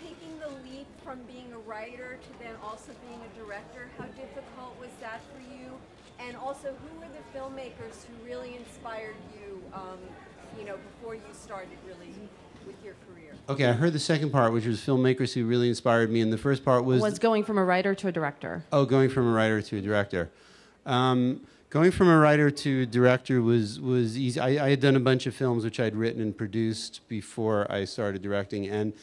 taking 0.04 0.38
the 0.40 0.50
leap 0.70 0.88
from 1.04 1.20
being 1.24 1.52
a 1.54 1.58
writer 1.60 2.20
to 2.22 2.44
then 2.44 2.54
also 2.64 2.92
being 3.08 3.20
a 3.20 3.40
director, 3.40 3.90
how 3.98 4.06
difficult 4.06 4.78
was 4.80 4.90
that 5.02 5.22
for 5.34 5.42
you? 5.42 5.72
And 6.20 6.38
also, 6.38 6.76
who 6.84 7.00
were 7.00 7.08
the 7.10 7.38
filmmakers 7.38 8.06
who 8.06 8.26
really 8.26 8.56
inspired 8.56 9.16
you? 9.34 9.62
Um, 9.74 10.00
you 10.60 10.66
know, 10.66 10.78
before 10.78 11.16
you 11.16 11.22
started 11.32 11.78
really 11.88 12.14
with 12.66 12.84
your 12.84 12.96
career. 13.08 13.34
Okay, 13.50 13.66
I 13.66 13.74
heard 13.74 13.94
the 13.94 14.00
second 14.00 14.32
part, 14.32 14.54
which 14.54 14.66
was 14.66 14.80
filmmakers 14.80 15.34
who 15.34 15.46
really 15.46 15.70
inspired 15.70 16.10
me, 16.10 16.22
and 16.22 16.32
the 16.32 16.38
first 16.38 16.64
part 16.64 16.86
was 16.86 17.02
Was 17.02 17.20
going 17.20 17.44
from 17.44 17.58
a 17.58 17.64
writer 17.64 17.94
to 17.96 18.08
a 18.08 18.12
director. 18.12 18.64
Oh, 18.72 18.86
going 18.86 19.10
from 19.10 19.28
a 19.28 19.32
writer 19.32 19.62
to 19.62 19.78
a 19.78 19.82
director. 19.82 20.30
Um, 20.86 21.42
going 21.70 21.92
from 21.92 22.08
a 22.08 22.18
writer 22.18 22.52
to 22.52 22.82
a 22.82 22.86
director 22.86 23.42
was 23.42 23.80
was 23.80 24.18
easy. 24.18 24.40
I, 24.40 24.66
I 24.66 24.70
had 24.70 24.80
done 24.80 24.96
a 24.96 25.00
bunch 25.00 25.26
of 25.26 25.34
films 25.34 25.64
which 25.64 25.80
I'd 25.80 25.96
written 25.96 26.22
and 26.22 26.38
produced 26.38 27.02
before 27.08 27.72
I 27.72 27.86
started 27.86 28.22
directing, 28.22 28.68
and 28.68 28.94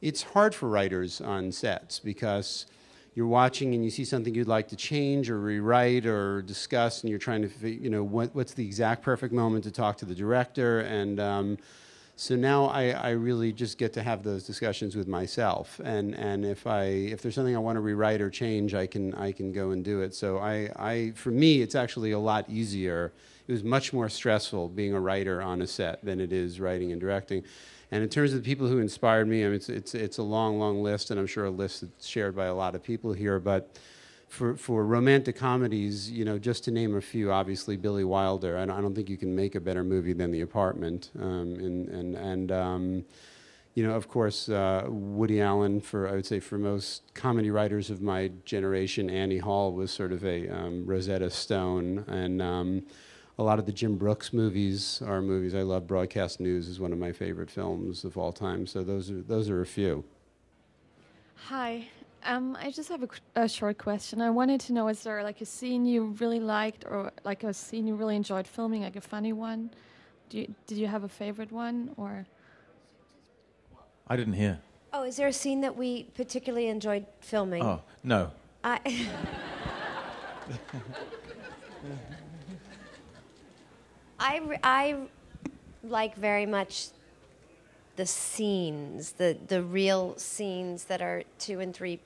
it's 0.00 0.22
hard 0.22 0.54
for 0.54 0.68
writers 0.68 1.20
on 1.20 1.50
sets 1.52 1.98
because 1.98 2.66
you're 3.14 3.26
watching 3.26 3.74
and 3.74 3.82
you 3.82 3.90
see 3.90 4.04
something 4.04 4.32
you'd 4.32 4.46
like 4.46 4.68
to 4.68 4.76
change 4.76 5.28
or 5.28 5.40
rewrite 5.40 6.06
or 6.06 6.40
discuss, 6.42 7.02
and 7.02 7.10
you're 7.10 7.18
trying 7.18 7.42
to, 7.42 7.48
fi- 7.48 7.72
you 7.82 7.90
know, 7.90 8.04
what, 8.04 8.32
what's 8.32 8.54
the 8.54 8.64
exact 8.64 9.02
perfect 9.02 9.34
moment 9.34 9.64
to 9.64 9.72
talk 9.72 9.96
to 9.96 10.04
the 10.04 10.14
director, 10.14 10.80
and 10.80 11.18
um, 11.18 11.58
so 12.20 12.34
now 12.34 12.64
I, 12.64 12.90
I 12.90 13.10
really 13.10 13.52
just 13.52 13.78
get 13.78 13.92
to 13.92 14.02
have 14.02 14.24
those 14.24 14.42
discussions 14.42 14.96
with 14.96 15.06
myself, 15.06 15.80
and, 15.84 16.16
and 16.16 16.44
if 16.44 16.66
I 16.66 16.82
if 16.82 17.22
there's 17.22 17.36
something 17.36 17.54
I 17.54 17.60
want 17.60 17.76
to 17.76 17.80
rewrite 17.80 18.20
or 18.20 18.28
change, 18.28 18.74
I 18.74 18.88
can 18.88 19.14
I 19.14 19.30
can 19.30 19.52
go 19.52 19.70
and 19.70 19.84
do 19.84 20.00
it. 20.00 20.16
So 20.16 20.38
I, 20.38 20.68
I 20.74 21.12
for 21.14 21.30
me 21.30 21.62
it's 21.62 21.76
actually 21.76 22.10
a 22.10 22.18
lot 22.18 22.50
easier. 22.50 23.12
It 23.46 23.52
was 23.52 23.62
much 23.62 23.92
more 23.92 24.08
stressful 24.08 24.70
being 24.70 24.94
a 24.94 25.00
writer 25.00 25.40
on 25.40 25.62
a 25.62 25.66
set 25.68 26.04
than 26.04 26.20
it 26.20 26.32
is 26.32 26.58
writing 26.58 26.90
and 26.90 27.00
directing. 27.00 27.44
And 27.92 28.02
in 28.02 28.08
terms 28.08 28.32
of 28.32 28.42
the 28.42 28.44
people 28.44 28.66
who 28.66 28.78
inspired 28.78 29.28
me, 29.28 29.44
I 29.44 29.46
mean, 29.46 29.54
it's 29.54 29.68
it's 29.68 29.94
it's 29.94 30.18
a 30.18 30.24
long 30.24 30.58
long 30.58 30.82
list, 30.82 31.12
and 31.12 31.20
I'm 31.20 31.28
sure 31.28 31.44
a 31.44 31.50
list 31.50 31.82
that's 31.82 32.06
shared 32.08 32.34
by 32.34 32.46
a 32.46 32.54
lot 32.54 32.74
of 32.74 32.82
people 32.82 33.12
here, 33.12 33.38
but 33.38 33.78
for, 34.28 34.56
for 34.56 34.84
romantic 34.84 35.36
comedies, 35.36 36.10
you 36.10 36.24
know, 36.24 36.38
just 36.38 36.64
to 36.64 36.70
name 36.70 36.96
a 36.96 37.00
few, 37.00 37.32
obviously 37.32 37.76
Billy 37.76 38.04
Wilder. 38.04 38.58
I 38.58 38.66
don't, 38.66 38.76
I 38.76 38.80
don't 38.80 38.94
think 38.94 39.08
you 39.08 39.16
can 39.16 39.34
make 39.34 39.54
a 39.54 39.60
better 39.60 39.82
movie 39.82 40.12
than 40.12 40.30
The 40.30 40.42
Apartment. 40.42 41.10
Um, 41.18 41.54
and 41.54 41.88
and, 41.88 42.14
and 42.14 42.52
um, 42.52 43.04
you 43.74 43.86
know, 43.86 43.94
of 43.94 44.08
course, 44.08 44.48
uh, 44.48 44.84
Woody 44.88 45.40
Allen. 45.40 45.80
For 45.80 46.08
I 46.08 46.12
would 46.12 46.26
say 46.26 46.40
for 46.40 46.58
most 46.58 47.14
comedy 47.14 47.50
writers 47.50 47.90
of 47.90 48.02
my 48.02 48.30
generation, 48.44 49.08
Annie 49.08 49.38
Hall 49.38 49.72
was 49.72 49.90
sort 49.90 50.12
of 50.12 50.24
a 50.24 50.48
um, 50.48 50.84
Rosetta 50.84 51.30
Stone, 51.30 52.04
and 52.08 52.42
um, 52.42 52.82
a 53.38 53.42
lot 53.42 53.58
of 53.58 53.66
the 53.66 53.72
Jim 53.72 53.96
Brooks 53.96 54.32
movies 54.32 55.00
are 55.06 55.22
movies 55.22 55.54
I 55.54 55.62
love. 55.62 55.86
Broadcast 55.86 56.38
News 56.38 56.68
is 56.68 56.80
one 56.80 56.92
of 56.92 56.98
my 56.98 57.12
favorite 57.12 57.50
films 57.50 58.04
of 58.04 58.18
all 58.18 58.32
time. 58.32 58.66
So 58.66 58.82
those 58.82 59.10
are 59.10 59.22
those 59.22 59.48
are 59.48 59.62
a 59.62 59.66
few. 59.66 60.04
Hi. 61.46 61.88
Um, 62.24 62.56
I 62.60 62.70
just 62.70 62.88
have 62.88 63.02
a, 63.02 63.08
a 63.42 63.48
short 63.48 63.78
question. 63.78 64.20
I 64.20 64.30
wanted 64.30 64.60
to 64.62 64.72
know: 64.72 64.88
Is 64.88 65.02
there 65.02 65.22
like 65.22 65.40
a 65.40 65.46
scene 65.46 65.86
you 65.86 66.16
really 66.20 66.40
liked, 66.40 66.84
or 66.84 67.12
like 67.24 67.44
a 67.44 67.54
scene 67.54 67.86
you 67.86 67.94
really 67.94 68.16
enjoyed 68.16 68.46
filming, 68.46 68.82
like 68.82 68.96
a 68.96 69.00
funny 69.00 69.32
one? 69.32 69.70
Do 70.28 70.38
you, 70.38 70.54
did 70.66 70.78
you 70.78 70.86
have 70.88 71.04
a 71.04 71.08
favorite 71.08 71.52
one, 71.52 71.92
or 71.96 72.26
I 74.08 74.16
didn't 74.16 74.34
hear. 74.34 74.58
Oh, 74.92 75.04
is 75.04 75.16
there 75.16 75.28
a 75.28 75.32
scene 75.32 75.60
that 75.60 75.76
we 75.76 76.04
particularly 76.14 76.68
enjoyed 76.68 77.04
filming? 77.20 77.62
Oh, 77.62 77.82
no. 78.02 78.30
I, 78.64 78.80
I, 84.18 84.38
re- 84.38 84.58
I 84.62 84.96
like 85.84 86.16
very 86.16 86.46
much 86.46 86.88
the 87.96 88.06
scenes, 88.06 89.12
the, 89.12 89.36
the 89.48 89.62
real 89.62 90.16
scenes 90.16 90.84
that 90.84 91.02
are 91.02 91.22
two 91.38 91.60
and 91.60 91.74
three, 91.74 92.00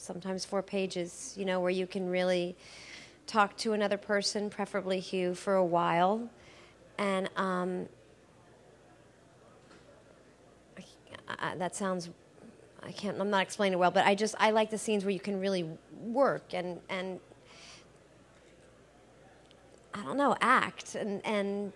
sometimes 0.00 0.44
four 0.44 0.62
pages, 0.62 1.34
you 1.36 1.44
know, 1.44 1.60
where 1.60 1.70
you 1.70 1.86
can 1.86 2.08
really 2.08 2.56
talk 3.26 3.56
to 3.58 3.72
another 3.72 3.96
person, 3.96 4.50
preferably 4.50 4.98
Hugh, 4.98 5.34
for 5.34 5.54
a 5.54 5.64
while. 5.64 6.28
And 6.98 7.28
um, 7.36 7.88
I, 10.78 10.82
I, 11.38 11.54
that 11.56 11.76
sounds 11.76 12.10
I 12.82 12.92
can't. 12.92 13.20
I'm 13.20 13.30
not 13.30 13.42
explaining 13.42 13.74
it 13.74 13.78
well, 13.78 13.90
but 13.90 14.06
I 14.06 14.14
just 14.14 14.34
I 14.38 14.50
like 14.50 14.70
the 14.70 14.78
scenes 14.78 15.04
where 15.04 15.12
you 15.12 15.20
can 15.20 15.38
really 15.38 15.68
work 16.02 16.54
and 16.54 16.80
and 16.88 17.20
I 19.92 20.02
don't 20.02 20.16
know 20.16 20.34
act 20.40 20.94
and 20.94 21.24
and 21.24 21.72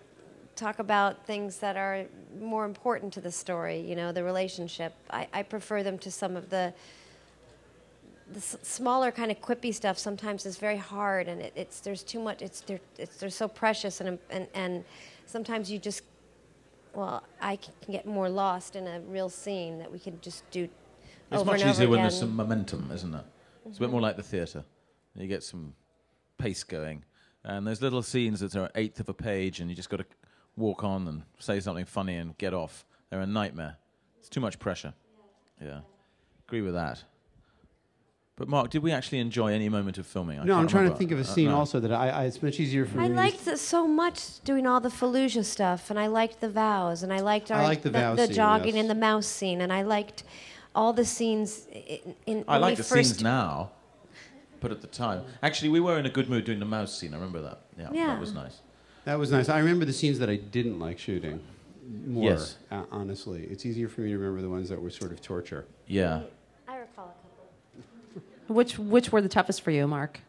talk 0.55 0.79
about 0.79 1.25
things 1.25 1.59
that 1.59 1.77
are 1.77 2.05
more 2.39 2.65
important 2.65 3.13
to 3.13 3.21
the 3.21 3.31
story. 3.31 3.79
You 3.81 3.95
know, 3.95 4.11
the 4.11 4.23
relationship. 4.23 4.93
I, 5.11 5.27
I 5.31 5.43
prefer 5.43 5.83
them 5.83 5.99
to 5.99 6.11
some 6.11 6.35
of 6.35 6.49
the 6.49 6.73
the 8.31 8.37
s- 8.37 8.57
smaller 8.61 9.11
kind 9.11 9.31
of 9.31 9.39
quippy 9.41 9.73
stuff. 9.73 9.97
Sometimes 9.97 10.45
is 10.45 10.57
very 10.57 10.77
hard, 10.77 11.27
and 11.27 11.41
it, 11.41 11.53
it's 11.55 11.79
there's 11.79 12.03
too 12.03 12.19
much. 12.19 12.41
It's 12.41 12.61
they're 12.61 12.79
it's 12.97 13.17
they're 13.17 13.29
so 13.29 13.47
precious, 13.47 14.01
and 14.01 14.19
and 14.29 14.47
and 14.53 14.83
sometimes 15.25 15.71
you 15.71 15.79
just 15.79 16.03
well, 16.95 17.23
I 17.41 17.57
can 17.57 17.73
get 17.91 18.05
more 18.05 18.29
lost 18.29 18.75
in 18.75 18.87
a 18.87 19.01
real 19.01 19.29
scene 19.29 19.79
that 19.79 19.91
we 19.91 19.99
can 19.99 20.19
just 20.21 20.49
do 20.49 20.63
It's 20.63 20.71
over 21.41 21.45
much 21.45 21.61
and 21.61 21.69
over 21.69 21.71
easier 21.71 21.89
when 21.89 22.01
there's 22.01 22.17
some 22.17 22.35
momentum, 22.35 22.89
isn't 22.93 23.13
it? 23.13 23.25
It's 23.65 23.77
a 23.77 23.79
bit 23.79 23.85
mm-hmm. 23.85 23.91
more 23.91 24.01
like 24.01 24.15
the 24.15 24.23
theatre. 24.23 24.63
You 25.15 25.27
get 25.27 25.43
some 25.43 25.73
pace 26.37 26.63
going. 26.63 27.03
And 27.43 27.67
there's 27.67 27.81
little 27.81 28.01
scenes 28.01 28.39
that 28.39 28.55
are 28.55 28.65
an 28.65 28.71
eighth 28.75 28.99
of 28.99 29.09
a 29.09 29.13
page, 29.13 29.59
and 29.59 29.69
you 29.69 29.75
just 29.75 29.89
got 29.89 29.97
to 29.97 30.05
walk 30.55 30.83
on 30.83 31.07
and 31.07 31.23
say 31.39 31.59
something 31.59 31.85
funny 31.85 32.15
and 32.15 32.37
get 32.37 32.53
off. 32.53 32.85
They're 33.09 33.19
a 33.19 33.27
nightmare. 33.27 33.77
It's 34.19 34.29
too 34.29 34.39
much 34.39 34.57
pressure. 34.57 34.93
Yeah. 35.61 35.81
Agree 36.47 36.61
with 36.61 36.73
that. 36.73 37.03
But 38.37 38.49
Marc, 38.49 38.69
did 38.69 38.83
we 38.83 38.91
actually 38.91 39.19
enjoy 39.19 39.53
any 39.53 39.69
moment 39.69 39.97
of 39.97 40.05
filming? 40.05 40.39
I 40.39 40.43
no, 40.43 40.55
I'm 40.57 40.67
trying 40.67 40.83
remember. 40.83 40.95
to 40.95 40.99
think 40.99 41.11
of 41.11 41.19
a 41.19 41.21
Uh, 41.21 41.33
scene 41.33 41.47
no. 41.47 41.55
also 41.55 41.79
that 41.79 41.91
I, 41.93 42.09
I. 42.09 42.23
It's 42.25 42.43
much 42.43 42.59
easier 42.59 42.85
for 42.85 42.99
I 42.99 43.07
me. 43.07 43.13
I 43.13 43.17
liked 43.17 43.47
it 43.47 43.59
so 43.59 43.87
much 43.87 44.43
doing 44.43 44.67
all 44.67 44.81
the 44.81 44.89
Fallujah 44.89 45.45
stuff, 45.45 45.89
and 45.89 45.97
I 45.97 46.07
liked 46.07 46.41
the 46.41 46.49
vows, 46.49 47.01
and 47.01 47.13
I 47.13 47.21
liked 47.21 47.49
I 47.49 47.55
our, 47.59 47.63
like 47.63 47.81
the 47.81 47.91
vow 47.91 48.13
the 48.15 48.25
scene, 48.27 48.35
jogging 48.35 48.75
yes. 48.75 48.81
and 48.81 48.89
the 48.89 48.95
mouse 48.95 49.25
scene, 49.25 49.61
and 49.61 49.71
I 49.71 49.83
liked 49.83 50.23
all 50.75 50.91
the 50.91 51.05
scenes 51.05 51.65
in. 51.71 52.13
in 52.25 52.43
I 52.49 52.57
like 52.57 52.75
the 52.75 52.83
first, 52.83 53.11
scenes 53.11 53.23
now, 53.23 53.71
but 54.59 54.69
at 54.69 54.81
the 54.81 54.87
time. 54.87 55.23
Actually, 55.41 55.69
we 55.69 55.79
were 55.79 55.97
in 55.97 56.05
a 56.05 56.09
good 56.09 56.29
mood 56.29 56.43
doing 56.43 56.59
the 56.59 56.65
mouse 56.65 56.93
scene. 56.93 57.13
I 57.13 57.15
remember 57.17 57.41
that. 57.41 57.61
Yeah, 57.79 57.89
Yeah. 57.93 58.07
that 58.07 58.19
was 58.19 58.33
nice. 58.33 58.59
That 59.05 59.17
was 59.17 59.31
nice. 59.31 59.47
I 59.47 59.59
remember 59.59 59.85
the 59.85 59.93
scenes 59.93 60.19
that 60.19 60.29
I 60.29 60.35
didn't 60.35 60.77
like 60.79 60.99
shooting. 60.99 61.39
More, 62.05 62.31
Yes. 62.31 62.57
uh, 62.69 62.83
honestly, 62.91 63.43
it's 63.43 63.65
easier 63.65 63.87
for 63.87 64.01
me 64.01 64.09
to 64.09 64.17
remember 64.17 64.41
the 64.41 64.49
ones 64.49 64.67
that 64.69 64.81
were 64.81 64.89
sort 64.89 65.11
of 65.13 65.21
torture. 65.21 65.65
Yeah. 65.87 66.23
I 66.67 66.77
recall 66.77 67.05
a 67.05 67.21
couple. 67.21 68.25
Which 68.47 68.77
which 68.77 69.11
were 69.11 69.21
the 69.21 69.29
toughest 69.29 69.61
for 69.61 69.71
you, 69.71 69.87
Marc? 69.87 70.19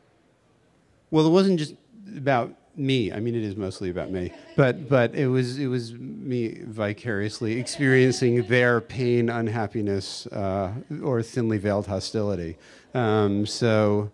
Well, 1.10 1.26
it 1.26 1.30
wasn't 1.30 1.58
just 1.58 1.74
about 2.16 2.54
me. 2.76 3.12
I 3.12 3.20
mean, 3.20 3.34
it 3.34 3.42
is 3.42 3.56
mostly 3.56 3.90
about 3.90 4.10
me, 4.10 4.32
but 4.56 4.88
but 4.88 5.14
it 5.14 5.28
was 5.28 5.58
it 5.58 5.66
was 5.66 5.92
me 5.94 6.60
vicariously 6.64 7.58
experiencing 7.58 8.46
their 8.46 8.80
pain, 8.80 9.28
unhappiness, 9.28 10.26
uh, 10.28 10.72
or 11.02 11.22
thinly 11.22 11.58
veiled 11.58 11.86
hostility. 11.86 12.56
Um, 12.94 13.46
so. 13.46 14.10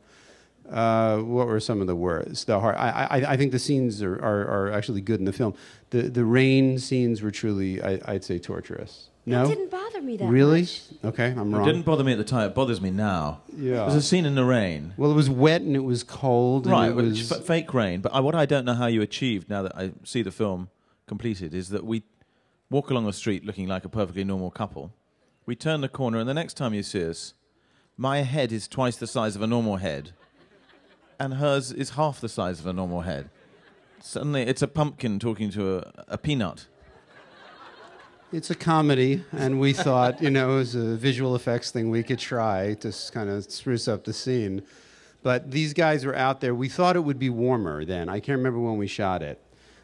Uh, 0.70 1.18
what 1.18 1.46
were 1.46 1.60
some 1.60 1.82
of 1.82 1.86
the 1.86 1.94
words? 1.94 2.46
The 2.46 2.58
hard, 2.58 2.76
I, 2.76 3.06
I, 3.10 3.32
I 3.32 3.36
think 3.36 3.52
the 3.52 3.58
scenes 3.58 4.00
are, 4.00 4.14
are, 4.14 4.46
are 4.48 4.72
actually 4.72 5.02
good 5.02 5.18
in 5.18 5.26
the 5.26 5.32
film. 5.32 5.54
The, 5.90 6.02
the 6.02 6.24
rain 6.24 6.78
scenes 6.78 7.20
were 7.20 7.30
truly, 7.30 7.82
I, 7.82 8.00
I'd 8.06 8.24
say, 8.24 8.38
torturous. 8.38 9.10
No, 9.24 9.44
It 9.44 9.48
didn't 9.48 9.70
bother 9.70 10.02
me 10.02 10.16
that 10.16 10.28
really? 10.28 10.62
much. 10.62 10.80
Okay, 11.04 11.26
I'm 11.26 11.36
wrong. 11.36 11.52
It 11.52 11.56
wrong. 11.58 11.66
didn't 11.66 11.82
bother 11.84 12.02
me 12.02 12.10
at 12.12 12.18
the 12.18 12.24
time. 12.24 12.50
It 12.50 12.54
bothers 12.56 12.80
me 12.80 12.90
now. 12.90 13.40
Yeah. 13.56 13.76
There's 13.84 13.94
a 13.94 14.02
scene 14.02 14.26
in 14.26 14.34
the 14.34 14.44
rain. 14.44 14.94
Well, 14.96 15.12
it 15.12 15.14
was 15.14 15.30
wet 15.30 15.62
and 15.62 15.76
it 15.76 15.84
was 15.84 16.02
cold. 16.02 16.64
and 16.66 16.72
Right, 16.72 16.90
it 16.90 16.96
was, 16.96 17.30
f- 17.30 17.44
fake 17.44 17.72
rain. 17.72 18.00
But 18.00 18.12
I, 18.14 18.18
what 18.20 18.34
I 18.34 18.46
don't 18.46 18.64
know 18.64 18.74
how 18.74 18.86
you 18.86 19.00
achieved 19.00 19.48
now 19.48 19.62
that 19.62 19.76
I 19.76 19.92
see 20.02 20.22
the 20.22 20.32
film 20.32 20.70
completed 21.06 21.54
is 21.54 21.68
that 21.68 21.84
we 21.84 22.02
walk 22.68 22.90
along 22.90 23.06
the 23.06 23.12
street 23.12 23.44
looking 23.44 23.68
like 23.68 23.84
a 23.84 23.88
perfectly 23.88 24.24
normal 24.24 24.50
couple. 24.50 24.92
We 25.46 25.54
turn 25.54 25.82
the 25.82 25.88
corner, 25.88 26.18
and 26.18 26.28
the 26.28 26.34
next 26.34 26.54
time 26.54 26.74
you 26.74 26.82
see 26.82 27.04
us, 27.04 27.34
my 27.96 28.22
head 28.22 28.50
is 28.50 28.66
twice 28.66 28.96
the 28.96 29.06
size 29.06 29.36
of 29.36 29.42
a 29.42 29.46
normal 29.46 29.76
head, 29.76 30.12
and 31.20 31.34
hers 31.34 31.70
is 31.70 31.90
half 31.90 32.20
the 32.20 32.28
size 32.28 32.58
of 32.58 32.66
a 32.66 32.72
normal 32.72 33.02
head. 33.02 33.28
Suddenly, 34.00 34.42
it's 34.42 34.62
a 34.62 34.68
pumpkin 34.68 35.18
talking 35.20 35.50
to 35.50 35.78
a, 35.78 35.92
a 36.08 36.18
peanut. 36.18 36.66
It's 38.32 38.48
a 38.48 38.54
comedy, 38.54 39.22
and 39.32 39.60
we 39.60 39.74
thought, 39.74 40.22
you 40.22 40.30
know, 40.30 40.52
it 40.52 40.56
was 40.56 40.74
a 40.74 40.96
visual 40.96 41.36
effects 41.36 41.70
thing 41.70 41.90
we 41.90 42.02
could 42.02 42.18
try 42.18 42.72
to 42.80 42.90
kind 43.12 43.28
of 43.28 43.44
spruce 43.50 43.88
up 43.88 44.04
the 44.04 44.14
scene. 44.14 44.62
But 45.22 45.50
these 45.50 45.74
guys 45.74 46.06
were 46.06 46.16
out 46.16 46.40
there. 46.40 46.54
We 46.54 46.70
thought 46.70 46.96
it 46.96 47.00
would 47.00 47.18
be 47.18 47.28
warmer 47.28 47.84
then. 47.84 48.08
I 48.08 48.20
can't 48.20 48.38
remember 48.38 48.58
when 48.58 48.78
we 48.78 48.86
shot 48.86 49.22
it, 49.22 49.38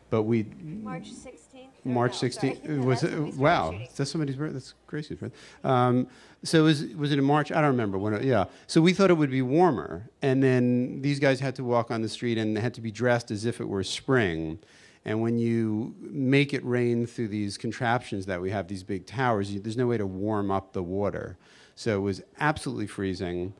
but 0.09 0.23
we 0.23 0.47
March 0.63 1.11
16th? 1.11 1.85
March 1.85 2.23
No, 2.23 2.29
sorry. 2.31 2.53
16th. 2.55 2.69
No, 2.69 2.87
was 2.87 3.03
it, 3.03 3.11
when 3.11 3.25
we 3.25 3.31
started 3.33 3.39
wow, 3.39 3.79
that's 3.97 4.11
somebody's 4.11 4.37
birthday. 4.37 4.55
That's 4.55 4.75
Gracie's 4.87 5.19
birthday. 5.19 5.37
Um, 5.63 6.09
so 6.43 6.65
was 6.65 6.87
was 6.95 7.13
it 7.13 7.19
in 7.19 7.25
March? 7.25 7.53
I 7.53 7.57
don't 7.57 7.71
remember 7.71 7.99
when. 7.99 8.15
It, 8.15 8.25
yeah. 8.25 8.47
So 8.67 8.81
we 8.81 8.95
thought 8.95 9.11
it 9.11 9.15
would 9.19 9.31
be 9.31 9.43
warmer, 9.43 10.09
and 10.23 10.43
then 10.43 11.03
these 11.03 11.21
guys 11.21 11.39
had 11.41 11.55
to 11.57 11.65
walk 11.65 11.91
on 11.91 12.01
the 12.01 12.09
street 12.09 12.39
and 12.39 12.57
they 12.57 12.63
had 12.63 12.73
to 12.75 12.81
be 12.81 12.91
dressed 12.91 13.31
as 13.31 13.45
if 13.45 13.61
it 13.61 13.69
were 13.69 13.85
spring. 13.85 14.59
And 15.05 15.23
when 15.23 15.39
you 15.39 15.95
make 16.01 16.53
it 16.53 16.65
rain 16.65 17.07
through 17.07 17.29
these 17.29 17.57
contraptions 17.57 18.27
that 18.27 18.41
we 18.41 18.51
have, 18.51 18.69
these 18.69 18.83
big 18.83 19.07
towers, 19.07 19.51
you, 19.51 19.61
there's 19.61 19.77
no 19.77 19.87
way 19.87 19.99
to 19.99 20.07
warm 20.07 20.51
up 20.51 20.73
the 20.73 20.83
water. 20.83 21.39
So 21.75 21.97
it 21.97 22.01
was 22.01 22.23
absolutely 22.41 22.87
freezing 22.87 23.55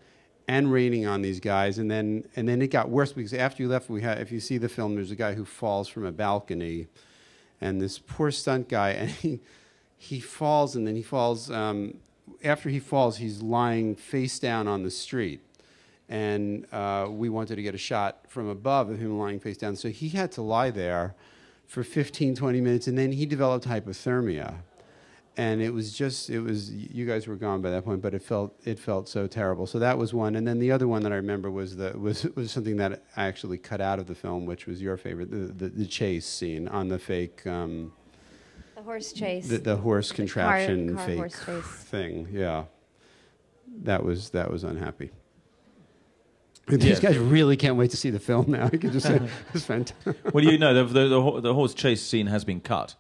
and 0.47 0.73
raining 0.73 1.07
on 1.07 1.23
these 1.23 1.41
guys. 1.41 1.79
And 1.79 1.91
then, 1.91 2.25
and 2.37 2.49
then 2.49 2.61
it 2.63 2.69
got 2.69 2.91
worse 2.91 3.13
because 3.13 3.35
after 3.35 3.63
you 3.63 3.69
left, 3.69 3.89
we 3.89 4.03
had, 4.03 4.19
if 4.19 4.33
you 4.33 4.41
see 4.41 4.59
the 4.59 4.69
film, 4.69 4.95
there's 4.95 5.11
a 5.11 5.17
guy 5.17 5.35
who 5.35 5.45
falls 5.45 5.89
from 5.89 6.05
a 6.05 6.13
balcony. 6.13 6.89
And 7.61 7.81
this 7.81 7.99
poor 7.99 8.31
stunt 8.31 8.69
guy, 8.69 8.91
and 8.91 9.11
he, 9.11 9.41
he 9.97 10.21
falls, 10.21 10.77
and 10.77 10.87
then 10.87 10.97
he 10.97 11.03
falls. 11.03 11.51
Um, 11.51 11.95
after 12.45 12.69
he 12.69 12.79
falls, 12.79 13.19
he's 13.19 13.43
lying 13.43 13.95
face 13.95 14.39
down 14.39 14.69
on 14.69 14.83
the 14.83 14.91
street 14.91 15.41
and 16.09 16.67
uh, 16.73 17.07
we 17.11 17.29
wanted 17.29 17.57
to 17.57 17.63
get 17.63 17.75
a 17.75 17.79
shot 17.79 18.21
from 18.29 18.49
above 18.49 18.91
of 18.91 18.99
him 18.99 19.19
lying 19.19 19.39
face 19.41 19.57
down. 19.57 19.77
So 19.77 19.89
he 19.91 20.09
had 20.09 20.33
to 20.33 20.43
lie 20.43 20.71
there 20.71 21.15
for 21.67 21.85
15, 21.85 22.35
20 22.35 22.61
minutes, 22.61 22.87
and 22.87 22.97
then 22.97 23.13
he 23.13 23.27
developed 23.27 23.67
hypothermia. 23.67 24.55
And 25.37 25.63
it 25.63 25.71
was 25.73 25.93
just, 25.97 26.31
it 26.31 26.41
was, 26.41 26.73
you 26.73 27.07
guys 27.07 27.29
were 27.29 27.37
gone 27.37 27.63
by 27.63 27.71
that 27.71 27.85
point, 27.85 28.03
but 28.03 28.13
it 28.13 28.23
felt, 28.23 28.59
it 28.65 28.77
felt 28.79 29.09
so 29.09 29.29
terrible. 29.29 29.67
So 29.69 29.79
that 29.79 29.97
was 29.97 30.13
one. 30.13 30.35
And 30.35 30.45
then 30.49 30.59
the 30.59 30.73
other 30.73 30.89
one 30.89 31.03
that 31.05 31.13
I 31.13 31.17
remember 31.17 31.49
was, 31.49 31.77
the, 31.77 31.97
was, 31.97 32.25
was 32.35 32.51
something 32.51 32.77
that 32.79 33.05
I 33.17 33.27
actually 33.27 33.57
cut 33.59 33.81
out 33.81 34.01
of 34.01 34.07
the 34.09 34.17
film, 34.17 34.47
which 34.47 34.67
was 34.67 34.83
your 34.83 34.97
favorite, 34.97 35.31
the, 35.31 35.37
the, 35.53 35.69
the 35.69 35.87
chase 35.87 36.27
scene 36.27 36.67
on 36.67 36.89
the 36.89 36.99
fake, 36.99 37.47
um, 37.47 37.93
The 38.75 38.83
horse 38.83 39.13
chase. 39.13 39.47
the, 39.49 39.59
the 39.59 39.77
horse 39.77 40.11
car- 40.11 40.17
contraption 40.17 40.97
car 40.97 41.07
fake 41.07 41.19
horse 41.19 41.45
chase. 41.47 41.65
thing. 41.65 42.29
Yeah. 42.33 42.65
That 43.83 44.03
was, 44.03 44.31
that 44.31 44.51
was 44.51 44.65
unhappy. 44.65 45.11
These 46.69 46.85
Yeah. 47.03 47.11
guys 47.11 47.19
really 47.19 47.57
can't 47.57 47.77
wait 47.77 47.91
to 47.93 47.97
see 47.97 48.11
the 48.11 48.19
film 48.21 48.51
now. 48.51 48.67
I 48.73 48.77
can 48.77 48.93
just 48.93 49.07
say 49.07 49.21
it's 49.55 49.65
fantastic. 49.65 50.17
Well, 50.35 50.45
you 50.45 50.59
know, 50.59 50.75
the, 50.75 50.85
the, 50.85 51.09
the, 51.09 51.41
the 51.41 51.55
horse 51.55 51.75
chase 51.75 52.03
scene 52.03 52.27
has 52.27 52.45
been 52.45 52.61
cut 52.61 52.95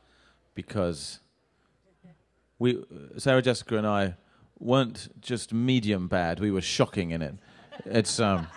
because 0.54 1.20
we, 2.58 2.82
Sarah 3.16 3.42
Jessica 3.42 3.76
and 3.76 3.86
I, 3.86 4.14
weren't 4.58 5.08
just 5.20 5.52
medium 5.52 6.08
bad. 6.08 6.40
We 6.40 6.50
were 6.50 6.60
shocking 6.60 7.10
in 7.12 7.22
it. 7.22 7.34
It's 7.84 8.18
um, 8.18 8.48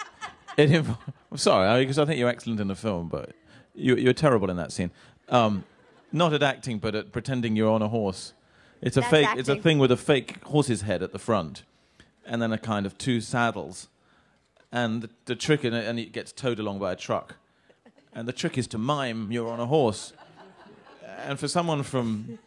it. 0.57 0.69
Inv- 0.71 0.97
I'm 1.31 1.37
sorry, 1.37 1.83
because 1.83 1.99
I 1.99 2.05
think 2.05 2.17
you're 2.19 2.29
excellent 2.29 2.59
in 2.59 2.67
the 2.67 2.75
film, 2.75 3.07
but 3.07 3.33
you, 3.75 3.95
you're 3.95 4.13
terrible 4.13 4.49
in 4.49 4.57
that 4.57 4.71
scene. 4.71 4.91
Um, 5.29 5.63
not 6.11 6.33
at 6.33 6.41
acting, 6.41 6.79
but 6.79 6.95
at 6.95 7.11
pretending 7.11 7.55
you're 7.55 7.71
on 7.71 7.81
a 7.83 7.87
horse. 7.87 8.33
It's 8.81 8.97
a 8.97 9.01
That's 9.01 9.11
fake. 9.11 9.27
It's 9.35 9.47
a 9.49 9.55
thing 9.57 9.77
with 9.77 9.91
a 9.91 9.97
fake 9.97 10.43
horse's 10.45 10.81
head 10.81 11.03
at 11.03 11.11
the 11.11 11.19
front, 11.19 11.63
and 12.25 12.41
then 12.41 12.51
a 12.51 12.57
kind 12.57 12.87
of 12.87 12.97
two 12.97 13.21
saddles, 13.21 13.87
and 14.71 15.01
the, 15.03 15.09
the 15.25 15.35
trick 15.35 15.65
in 15.65 15.73
it, 15.73 15.87
and 15.87 15.99
it 15.99 16.11
gets 16.11 16.31
towed 16.31 16.59
along 16.59 16.79
by 16.79 16.91
a 16.91 16.95
truck. 16.95 17.35
And 18.13 18.27
the 18.27 18.33
trick 18.33 18.57
is 18.57 18.67
to 18.67 18.77
mime 18.77 19.31
you're 19.31 19.49
on 19.49 19.59
a 19.59 19.65
horse. 19.65 20.13
And 21.25 21.39
for 21.39 21.47
someone 21.47 21.83
from 21.83 22.39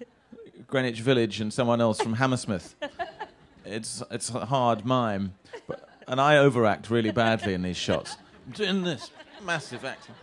Greenwich 0.67 1.01
Village 1.01 1.41
and 1.41 1.53
someone 1.53 1.81
else 1.81 2.01
from 2.01 2.15
Hammersmith, 2.15 2.75
it's, 3.65 4.03
it's 4.11 4.31
a 4.31 4.47
hard 4.47 4.85
mime. 4.85 5.35
But, 5.67 5.89
and 6.09 6.21
I 6.21 6.37
overact 6.39 6.91
really 6.91 7.13
badly 7.13 7.55
in 7.55 7.63
these 7.63 7.77
shots. 7.77 8.17
I'm 8.47 8.53
doing 8.53 8.83
this 8.85 9.11
massive 9.43 9.85
acting. 9.85 10.15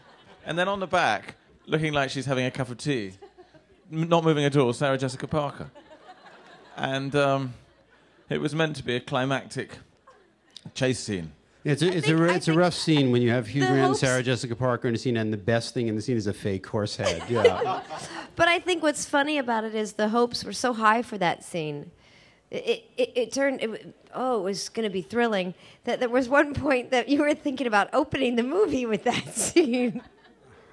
And 0.45 0.57
then 0.57 0.67
on 0.67 0.79
the 0.79 0.87
back, 0.87 1.35
looking 1.65 1.93
like 1.93 2.09
she's 2.09 2.25
having 2.25 2.45
a 2.45 2.51
cup 2.51 2.69
of 2.69 2.77
tea, 2.77 3.13
m- 3.91 4.09
not 4.09 4.23
moving 4.23 4.43
at 4.45 4.55
all, 4.57 4.73
Sarah 4.73 4.97
Jessica 4.97 5.27
Parker. 5.27 5.71
And 6.75 7.15
um, 7.15 7.53
it 8.29 8.39
was 8.41 8.53
meant 8.53 8.75
to 8.77 8.83
be 8.83 8.95
a 8.95 8.99
climactic 8.99 9.77
chase 10.73 10.99
scene. 10.99 11.31
It's 11.63 11.83
a, 11.83 11.95
it's, 11.95 12.07
a, 12.09 12.23
it's 12.25 12.47
a 12.47 12.53
rough 12.53 12.73
scene 12.73 13.11
when 13.11 13.21
you 13.21 13.29
have 13.29 13.47
Hugh 13.47 13.61
Grant 13.61 13.75
and 13.75 13.85
hopes- 13.87 13.99
Sarah 13.99 14.23
Jessica 14.23 14.55
Parker 14.55 14.87
in 14.87 14.95
a 14.95 14.97
scene, 14.97 15.15
and 15.17 15.31
the 15.31 15.37
best 15.37 15.73
thing 15.75 15.87
in 15.87 15.95
the 15.95 16.01
scene 16.01 16.17
is 16.17 16.25
a 16.27 16.33
fake 16.33 16.65
horse 16.65 16.95
head. 16.95 17.23
Yeah. 17.29 17.81
But 18.35 18.47
I 18.47 18.59
think 18.59 18.81
what's 18.81 19.05
funny 19.05 19.37
about 19.37 19.63
it 19.65 19.75
is 19.75 19.93
the 19.93 20.09
hopes 20.09 20.43
were 20.43 20.53
so 20.53 20.73
high 20.73 21.01
for 21.03 21.17
that 21.19 21.43
scene. 21.43 21.91
It, 22.49 22.85
it, 22.97 23.11
it 23.15 23.31
turned, 23.33 23.61
it, 23.61 23.95
oh, 24.13 24.39
it 24.39 24.43
was 24.43 24.69
going 24.69 24.85
to 24.85 24.89
be 24.89 25.01
thrilling. 25.01 25.53
That 25.83 25.99
there 25.99 26.09
was 26.09 26.27
one 26.27 26.53
point 26.53 26.91
that 26.91 27.09
you 27.09 27.19
were 27.21 27.33
thinking 27.35 27.67
about 27.67 27.89
opening 27.93 28.35
the 28.37 28.43
movie 28.43 28.85
with 28.85 29.03
that 29.03 29.27
scene. 29.35 30.01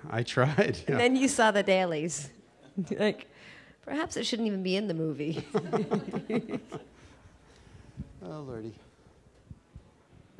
I 0.08 0.22
tried. 0.22 0.78
yeah. 0.86 0.92
And 0.92 1.00
then 1.00 1.16
you 1.16 1.28
saw 1.28 1.50
the 1.50 1.62
dailies. 1.62 2.30
like, 2.98 3.26
perhaps 3.84 4.16
it 4.16 4.24
shouldn't 4.24 4.46
even 4.46 4.62
be 4.62 4.76
in 4.76 4.88
the 4.88 4.94
movie. 4.94 5.44
oh, 8.24 8.40
Lordy. 8.40 8.74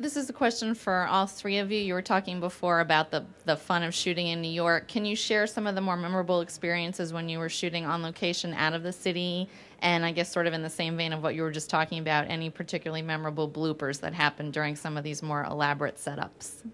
This 0.00 0.16
is 0.16 0.30
a 0.30 0.32
question 0.32 0.74
for 0.76 1.08
all 1.08 1.26
three 1.26 1.58
of 1.58 1.72
you. 1.72 1.80
You 1.80 1.92
were 1.92 2.02
talking 2.02 2.38
before 2.38 2.78
about 2.78 3.10
the, 3.10 3.24
the 3.46 3.56
fun 3.56 3.82
of 3.82 3.92
shooting 3.92 4.28
in 4.28 4.40
New 4.40 4.50
York. 4.50 4.86
Can 4.86 5.04
you 5.04 5.16
share 5.16 5.44
some 5.48 5.66
of 5.66 5.74
the 5.74 5.80
more 5.80 5.96
memorable 5.96 6.40
experiences 6.40 7.12
when 7.12 7.28
you 7.28 7.40
were 7.40 7.48
shooting 7.48 7.84
on 7.84 8.00
location 8.00 8.54
out 8.54 8.74
of 8.74 8.84
the 8.84 8.92
city? 8.92 9.48
And 9.80 10.04
I 10.04 10.12
guess, 10.12 10.30
sort 10.30 10.46
of 10.46 10.52
in 10.52 10.62
the 10.62 10.70
same 10.70 10.96
vein 10.96 11.12
of 11.12 11.20
what 11.20 11.34
you 11.34 11.42
were 11.42 11.50
just 11.50 11.68
talking 11.68 11.98
about, 11.98 12.30
any 12.30 12.48
particularly 12.48 13.02
memorable 13.02 13.50
bloopers 13.50 13.98
that 14.00 14.14
happened 14.14 14.52
during 14.52 14.76
some 14.76 14.96
of 14.96 15.02
these 15.02 15.20
more 15.20 15.42
elaborate 15.42 15.96
setups? 15.96 16.64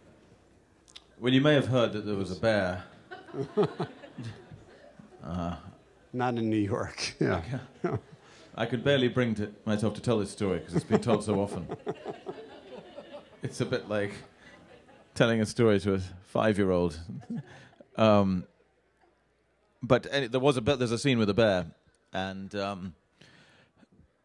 Well, 1.19 1.33
you 1.33 1.41
may 1.41 1.55
have 1.55 1.69
heard 1.69 1.95
that 1.95 2.05
there 2.05 2.17
was 2.17 2.31
a 2.31 2.37
bear. 2.37 2.85
Uh, 5.25 5.57
Not 6.13 6.37
in 6.37 6.51
New 6.51 6.57
York. 6.59 7.15
Yeah. 7.21 7.41
I 8.55 8.67
could 8.67 8.85
barely 8.85 9.09
bring 9.09 9.35
to 9.37 9.51
myself 9.65 9.95
to 9.95 10.03
tell 10.03 10.19
this 10.19 10.31
story 10.31 10.59
because 10.59 10.75
it's 10.75 10.85
been 10.85 11.01
told 11.01 11.25
so 11.25 11.41
often. 11.41 11.67
It's 13.45 13.61
a 13.61 13.67
bit 13.67 13.91
like 13.91 14.13
telling 15.15 15.43
a 15.43 15.45
story 15.45 15.79
to 15.81 15.95
a 15.95 15.99
five-year-old. 16.29 16.99
um, 17.99 18.45
but 19.83 20.05
there 20.11 20.41
was 20.41 20.57
a 20.57 20.63
bit. 20.63 20.79
There's 20.79 20.93
a 20.93 20.99
scene 20.99 21.19
with 21.19 21.29
a 21.29 21.35
bear, 21.35 21.67
and 22.15 22.55
um, 22.55 22.95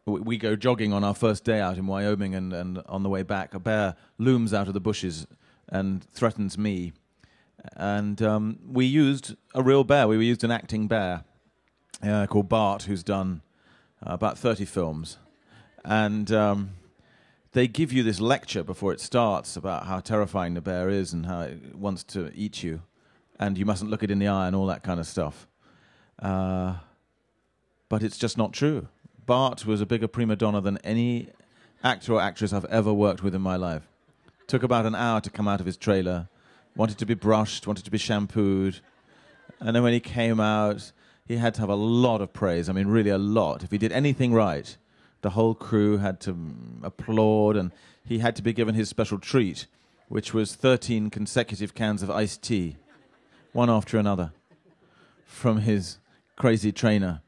we, 0.06 0.20
we 0.20 0.38
go 0.38 0.56
jogging 0.56 0.94
on 0.94 1.04
our 1.04 1.14
first 1.14 1.44
day 1.44 1.60
out 1.60 1.76
in 1.76 1.86
Wyoming, 1.86 2.34
and, 2.34 2.54
and 2.54 2.82
on 2.88 3.02
the 3.02 3.10
way 3.10 3.22
back, 3.22 3.52
a 3.52 3.60
bear 3.60 3.94
looms 4.16 4.54
out 4.54 4.68
of 4.68 4.72
the 4.72 4.80
bushes 4.80 5.26
and 5.68 6.02
threatens 6.02 6.56
me. 6.56 6.94
And 7.76 8.22
um, 8.22 8.58
we 8.66 8.86
used 8.86 9.36
a 9.54 9.62
real 9.62 9.84
bear. 9.84 10.08
We 10.08 10.24
used 10.24 10.44
an 10.44 10.50
acting 10.50 10.88
bear 10.88 11.24
uh, 12.02 12.26
called 12.26 12.48
Bart, 12.48 12.84
who's 12.84 13.02
done 13.02 13.42
uh, 14.02 14.14
about 14.14 14.38
30 14.38 14.64
films. 14.64 15.18
And 15.84 16.32
um, 16.32 16.70
they 17.52 17.66
give 17.66 17.92
you 17.92 18.02
this 18.02 18.20
lecture 18.20 18.62
before 18.62 18.92
it 18.92 19.00
starts 19.00 19.56
about 19.56 19.86
how 19.86 20.00
terrifying 20.00 20.54
the 20.54 20.60
bear 20.60 20.88
is 20.88 21.12
and 21.12 21.26
how 21.26 21.42
it 21.42 21.74
wants 21.74 22.04
to 22.04 22.30
eat 22.34 22.62
you. 22.62 22.82
And 23.38 23.58
you 23.58 23.64
mustn't 23.64 23.90
look 23.90 24.02
it 24.02 24.10
in 24.10 24.18
the 24.18 24.28
eye 24.28 24.46
and 24.46 24.54
all 24.54 24.66
that 24.66 24.82
kind 24.82 25.00
of 25.00 25.06
stuff. 25.06 25.48
Uh, 26.20 26.76
but 27.88 28.02
it's 28.02 28.18
just 28.18 28.38
not 28.38 28.52
true. 28.52 28.88
Bart 29.26 29.66
was 29.66 29.80
a 29.80 29.86
bigger 29.86 30.06
prima 30.06 30.36
donna 30.36 30.60
than 30.60 30.78
any 30.78 31.28
actor 31.82 32.14
or 32.14 32.20
actress 32.20 32.52
I've 32.52 32.66
ever 32.66 32.92
worked 32.92 33.22
with 33.22 33.34
in 33.34 33.42
my 33.42 33.56
life. 33.56 33.88
Took 34.46 34.62
about 34.62 34.86
an 34.86 34.94
hour 34.94 35.20
to 35.20 35.30
come 35.30 35.48
out 35.48 35.60
of 35.60 35.66
his 35.66 35.76
trailer, 35.76 36.28
wanted 36.76 36.98
to 36.98 37.06
be 37.06 37.14
brushed, 37.14 37.66
wanted 37.66 37.84
to 37.84 37.90
be 37.90 37.98
shampooed. 37.98 38.80
And 39.58 39.74
then 39.74 39.82
when 39.82 39.92
he 39.92 40.00
came 40.00 40.40
out, 40.40 40.92
he 41.26 41.36
had 41.36 41.54
to 41.54 41.60
have 41.60 41.68
a 41.68 41.74
lot 41.74 42.20
of 42.20 42.32
praise. 42.32 42.68
I 42.68 42.72
mean, 42.72 42.88
really 42.88 43.10
a 43.10 43.18
lot. 43.18 43.62
If 43.62 43.70
he 43.70 43.78
did 43.78 43.92
anything 43.92 44.32
right, 44.32 44.76
the 45.22 45.30
whole 45.30 45.54
crew 45.54 45.98
had 45.98 46.20
to 46.20 46.36
applaud, 46.82 47.56
and 47.56 47.72
he 48.04 48.18
had 48.18 48.36
to 48.36 48.42
be 48.42 48.52
given 48.52 48.74
his 48.74 48.88
special 48.88 49.18
treat, 49.18 49.66
which 50.08 50.34
was 50.34 50.54
13 50.54 51.10
consecutive 51.10 51.74
cans 51.74 52.02
of 52.02 52.10
iced 52.10 52.42
tea, 52.42 52.76
one 53.52 53.70
after 53.70 53.98
another, 53.98 54.32
from 55.24 55.58
his 55.58 55.98
crazy 56.36 56.72
trainer, 56.72 57.22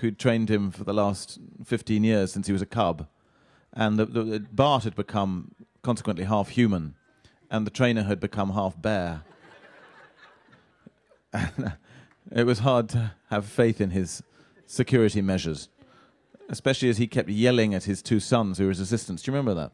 who'd 0.00 0.18
trained 0.18 0.48
him 0.48 0.70
for 0.70 0.84
the 0.84 0.94
last 0.94 1.38
15 1.64 2.04
years 2.04 2.32
since 2.32 2.46
he 2.46 2.52
was 2.52 2.62
a 2.62 2.66
cub. 2.66 3.06
And 3.72 3.98
the, 3.98 4.06
the, 4.06 4.46
Bart 4.52 4.84
had 4.84 4.94
become, 4.94 5.54
consequently, 5.82 6.24
half 6.24 6.50
human, 6.50 6.94
and 7.50 7.66
the 7.66 7.70
trainer 7.70 8.02
had 8.04 8.20
become 8.20 8.50
half 8.50 8.80
bear. 8.80 9.22
it 12.30 12.44
was 12.44 12.60
hard 12.60 12.88
to 12.90 13.12
have 13.30 13.46
faith 13.46 13.80
in 13.80 13.90
his 13.90 14.22
security 14.66 15.20
measures, 15.20 15.68
especially 16.52 16.88
as 16.88 16.98
he 16.98 17.06
kept 17.08 17.28
yelling 17.28 17.74
at 17.74 17.84
his 17.84 18.02
two 18.02 18.20
sons, 18.20 18.58
who 18.58 18.64
were 18.64 18.70
his 18.70 18.78
assistants. 18.80 19.22
Do 19.22 19.30
you 19.32 19.36
remember 19.36 19.54
that? 19.60 19.72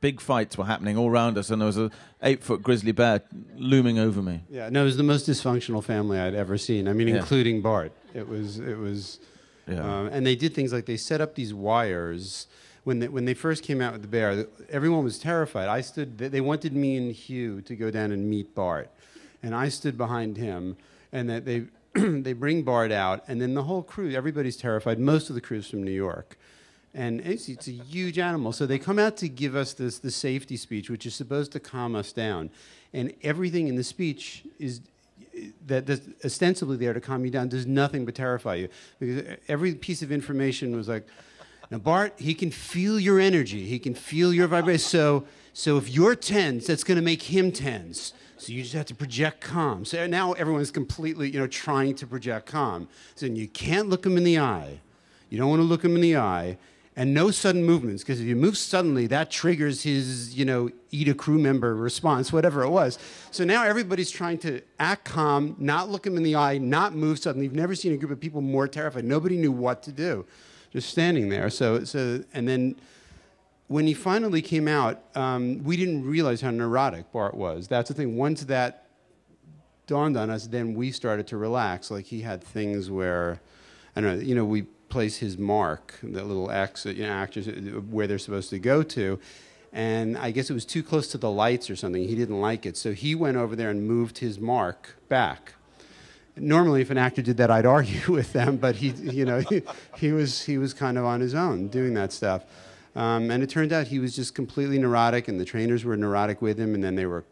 big 0.00 0.18
fights 0.18 0.56
were 0.56 0.64
happening 0.64 0.96
all 0.96 1.10
around 1.10 1.36
us, 1.36 1.50
and 1.50 1.60
there 1.60 1.66
was 1.66 1.76
a 1.76 1.90
eight 2.22 2.42
foot 2.42 2.62
grizzly 2.62 2.90
bear 2.90 3.20
looming 3.56 3.98
over 3.98 4.22
me. 4.22 4.40
Yeah, 4.48 4.70
no, 4.70 4.80
it 4.80 4.84
was 4.86 4.96
the 4.96 5.02
most 5.02 5.28
dysfunctional 5.28 5.84
family 5.84 6.18
I'd 6.18 6.34
ever 6.34 6.56
seen. 6.56 6.88
I 6.88 6.94
mean, 6.94 7.08
Yeah. 7.08 7.16
including 7.16 7.60
Bart. 7.60 7.92
It 8.14 8.26
was, 8.26 8.58
it 8.58 8.78
was, 8.78 9.18
Yeah. 9.68 9.80
um, 10.00 10.06
and 10.06 10.26
they 10.26 10.36
did 10.36 10.54
things 10.54 10.72
like 10.72 10.86
they 10.86 10.96
set 10.96 11.20
up 11.20 11.34
these 11.34 11.52
wires. 11.52 12.46
When 12.84 13.00
they, 13.00 13.08
when 13.08 13.26
they 13.26 13.34
first 13.34 13.62
came 13.62 13.82
out 13.82 13.92
with 13.92 14.00
the 14.00 14.08
bear, 14.08 14.46
everyone 14.70 15.04
was 15.04 15.18
terrified. 15.18 15.68
I 15.68 15.82
stood. 15.82 16.16
They 16.16 16.40
wanted 16.40 16.72
me 16.72 16.96
and 16.96 17.12
Hugh 17.12 17.60
to 17.62 17.76
go 17.76 17.90
down 17.90 18.10
and 18.10 18.26
meet 18.30 18.54
Bart, 18.54 18.88
and 19.42 19.54
I 19.54 19.68
stood 19.68 19.98
behind 19.98 20.38
him. 20.38 20.78
And 21.12 21.28
that 21.28 21.44
they 21.44 21.64
they 21.94 22.32
bring 22.32 22.62
Bart 22.62 22.92
out, 22.92 23.24
and 23.26 23.40
then 23.40 23.54
the 23.54 23.64
whole 23.64 23.82
crew, 23.82 24.10
everybody's 24.12 24.56
terrified. 24.56 24.98
Most 24.98 25.28
of 25.28 25.34
the 25.34 25.40
crew's 25.40 25.68
from 25.68 25.82
New 25.82 25.90
York, 25.90 26.38
and 26.94 27.20
it's, 27.20 27.48
it's 27.48 27.66
a 27.68 27.72
huge 27.72 28.18
animal. 28.18 28.52
So 28.52 28.66
they 28.66 28.78
come 28.78 28.98
out 28.98 29.16
to 29.18 29.28
give 29.28 29.56
us 29.56 29.72
this 29.72 29.98
the 29.98 30.10
safety 30.10 30.56
speech, 30.56 30.88
which 30.88 31.04
is 31.04 31.14
supposed 31.14 31.52
to 31.52 31.60
calm 31.60 31.96
us 31.96 32.12
down, 32.12 32.50
and 32.92 33.12
everything 33.22 33.68
in 33.68 33.76
the 33.76 33.84
speech 33.84 34.44
is 34.58 34.80
that 35.66 35.86
that's 35.86 36.06
ostensibly 36.24 36.76
there 36.76 36.92
to 36.92 37.00
calm 37.00 37.24
you 37.24 37.30
down 37.30 37.48
does 37.48 37.66
nothing 37.66 38.04
but 38.04 38.14
terrify 38.14 38.56
you. 38.56 38.68
Because 38.98 39.36
every 39.48 39.74
piece 39.74 40.02
of 40.02 40.12
information 40.12 40.76
was 40.76 40.88
like 40.88 41.06
now 41.70 41.78
Bart 41.78 42.14
he 42.18 42.34
can 42.34 42.50
feel 42.50 42.98
your 42.98 43.20
energy. 43.20 43.66
He 43.66 43.78
can 43.78 43.94
feel 43.94 44.32
your 44.32 44.48
vibration. 44.48 44.80
So 44.80 45.24
so 45.52 45.76
if 45.76 45.88
you're 45.88 46.14
tense 46.14 46.66
that's 46.66 46.84
going 46.84 46.96
to 46.96 47.02
make 47.02 47.22
him 47.22 47.52
tense 47.52 48.12
so 48.40 48.54
you 48.54 48.62
just 48.62 48.74
have 48.74 48.86
to 48.86 48.94
project 48.94 49.42
calm. 49.42 49.84
So 49.84 50.06
now 50.06 50.32
everyone's 50.32 50.70
completely 50.70 51.30
you 51.30 51.38
know 51.38 51.46
trying 51.46 51.94
to 51.96 52.06
project 52.06 52.46
calm. 52.46 52.88
So 53.14 53.26
you 53.26 53.46
can't 53.46 53.90
look 53.90 54.06
him 54.06 54.16
in 54.16 54.24
the 54.24 54.38
eye. 54.38 54.80
You 55.28 55.36
don't 55.36 55.50
want 55.50 55.60
to 55.60 55.64
look 55.64 55.84
him 55.84 55.94
in 55.94 56.00
the 56.00 56.16
eye. 56.16 56.56
And 56.96 57.14
no 57.14 57.30
sudden 57.30 57.64
movements 57.64 58.02
because 58.02 58.20
if 58.20 58.26
you 58.26 58.36
move 58.36 58.56
suddenly 58.56 59.06
that 59.08 59.30
triggers 59.30 59.82
his 59.82 60.34
you 60.34 60.44
know 60.46 60.70
eat 60.90 61.08
a 61.08 61.14
crew 61.14 61.38
member 61.38 61.74
response 61.74 62.32
whatever 62.32 62.62
it 62.62 62.70
was. 62.70 62.98
So 63.30 63.44
now 63.44 63.62
everybody's 63.64 64.10
trying 64.10 64.38
to 64.38 64.62
act 64.78 65.04
calm 65.04 65.54
not 65.58 65.90
look 65.90 66.06
him 66.06 66.16
in 66.16 66.22
the 66.22 66.34
eye 66.34 66.56
not 66.56 66.94
move 66.94 67.18
suddenly. 67.18 67.44
You've 67.44 67.54
never 67.54 67.74
seen 67.74 67.92
a 67.92 67.96
group 67.98 68.10
of 68.10 68.20
people 68.20 68.40
more 68.40 68.66
terrified. 68.66 69.04
Nobody 69.04 69.36
knew 69.36 69.52
what 69.52 69.82
to 69.82 69.92
do. 69.92 70.24
Just 70.72 70.88
standing 70.88 71.28
there. 71.28 71.50
So 71.50 71.84
so 71.84 72.24
and 72.32 72.48
then 72.48 72.76
when 73.70 73.86
he 73.86 73.94
finally 73.94 74.42
came 74.42 74.66
out 74.68 75.02
um, 75.14 75.62
we 75.64 75.76
didn't 75.76 76.04
realize 76.04 76.40
how 76.40 76.50
neurotic 76.50 77.10
Bart 77.12 77.34
was 77.34 77.68
that's 77.68 77.88
the 77.88 77.94
thing 77.94 78.16
once 78.16 78.44
that 78.44 78.86
dawned 79.90 80.16
on 80.16 80.30
us, 80.30 80.46
then 80.46 80.72
we 80.74 80.92
started 80.92 81.26
to 81.26 81.36
relax. 81.36 81.90
Like 81.90 82.06
he 82.06 82.20
had 82.20 82.44
things 82.44 82.88
where, 82.88 83.40
I 83.96 84.00
don't 84.00 84.18
know, 84.18 84.24
you 84.24 84.36
know, 84.36 84.44
we 84.44 84.62
place 84.88 85.16
his 85.16 85.36
mark, 85.36 85.98
that 86.04 86.26
little 86.26 86.48
X, 86.48 86.86
you 86.86 87.02
know, 87.02 87.10
actors 87.10 87.48
uh, 87.48 87.52
where 87.90 88.06
they're 88.06 88.16
supposed 88.18 88.50
to 88.50 88.60
go 88.60 88.84
to. 88.84 89.18
And 89.72 90.16
I 90.16 90.30
guess 90.30 90.48
it 90.48 90.54
was 90.54 90.64
too 90.64 90.84
close 90.84 91.08
to 91.08 91.18
the 91.18 91.30
lights 91.30 91.68
or 91.70 91.74
something. 91.74 92.06
He 92.06 92.14
didn't 92.14 92.40
like 92.40 92.66
it. 92.66 92.76
So 92.76 92.92
he 92.92 93.16
went 93.16 93.36
over 93.36 93.56
there 93.56 93.68
and 93.68 93.86
moved 93.86 94.18
his 94.18 94.38
mark 94.38 94.96
back. 95.08 95.54
Normally, 96.36 96.82
if 96.82 96.90
an 96.90 96.98
actor 96.98 97.20
did 97.20 97.36
that, 97.38 97.50
I'd 97.50 97.66
argue 97.78 98.12
with 98.12 98.32
them, 98.32 98.58
but 98.58 98.76
he, 98.76 98.90
you 98.90 99.24
know, 99.24 99.40
he, 99.50 99.62
he 99.96 100.12
was, 100.12 100.44
he 100.44 100.56
was 100.56 100.72
kind 100.72 100.98
of 100.98 101.04
on 101.04 101.20
his 101.20 101.34
own 101.34 101.66
doing 101.66 101.94
that 101.94 102.12
stuff. 102.12 102.44
Um, 102.96 103.30
and 103.30 103.42
it 103.42 103.50
turned 103.50 103.72
out 103.72 103.86
he 103.86 103.98
was 103.98 104.16
just 104.16 104.34
completely 104.34 104.78
neurotic, 104.78 105.28
and 105.28 105.38
the 105.38 105.44
trainers 105.44 105.84
were 105.84 105.96
neurotic 105.96 106.42
with 106.42 106.58
him, 106.58 106.74
and 106.74 106.82
then 106.82 106.96
they 106.96 107.06
were, 107.06 107.24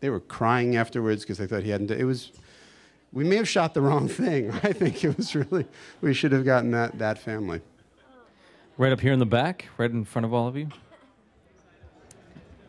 they 0.00 0.10
were 0.10 0.20
crying 0.20 0.76
afterwards 0.76 1.22
because 1.22 1.38
they 1.38 1.46
thought 1.46 1.62
he 1.62 1.70
hadn't. 1.70 1.90
It 1.90 2.04
was, 2.04 2.32
we 3.12 3.24
may 3.24 3.36
have 3.36 3.48
shot 3.48 3.74
the 3.74 3.82
wrong 3.82 4.08
thing. 4.08 4.50
I 4.62 4.72
think 4.72 5.04
it 5.04 5.16
was 5.16 5.34
really, 5.34 5.66
we 6.00 6.14
should 6.14 6.32
have 6.32 6.44
gotten 6.44 6.70
that, 6.70 6.98
that 6.98 7.18
family. 7.18 7.60
Right 8.76 8.92
up 8.92 9.00
here 9.00 9.12
in 9.12 9.18
the 9.18 9.26
back, 9.26 9.66
right 9.78 9.90
in 9.90 10.04
front 10.04 10.24
of 10.24 10.32
all 10.32 10.48
of 10.48 10.56
you. 10.56 10.68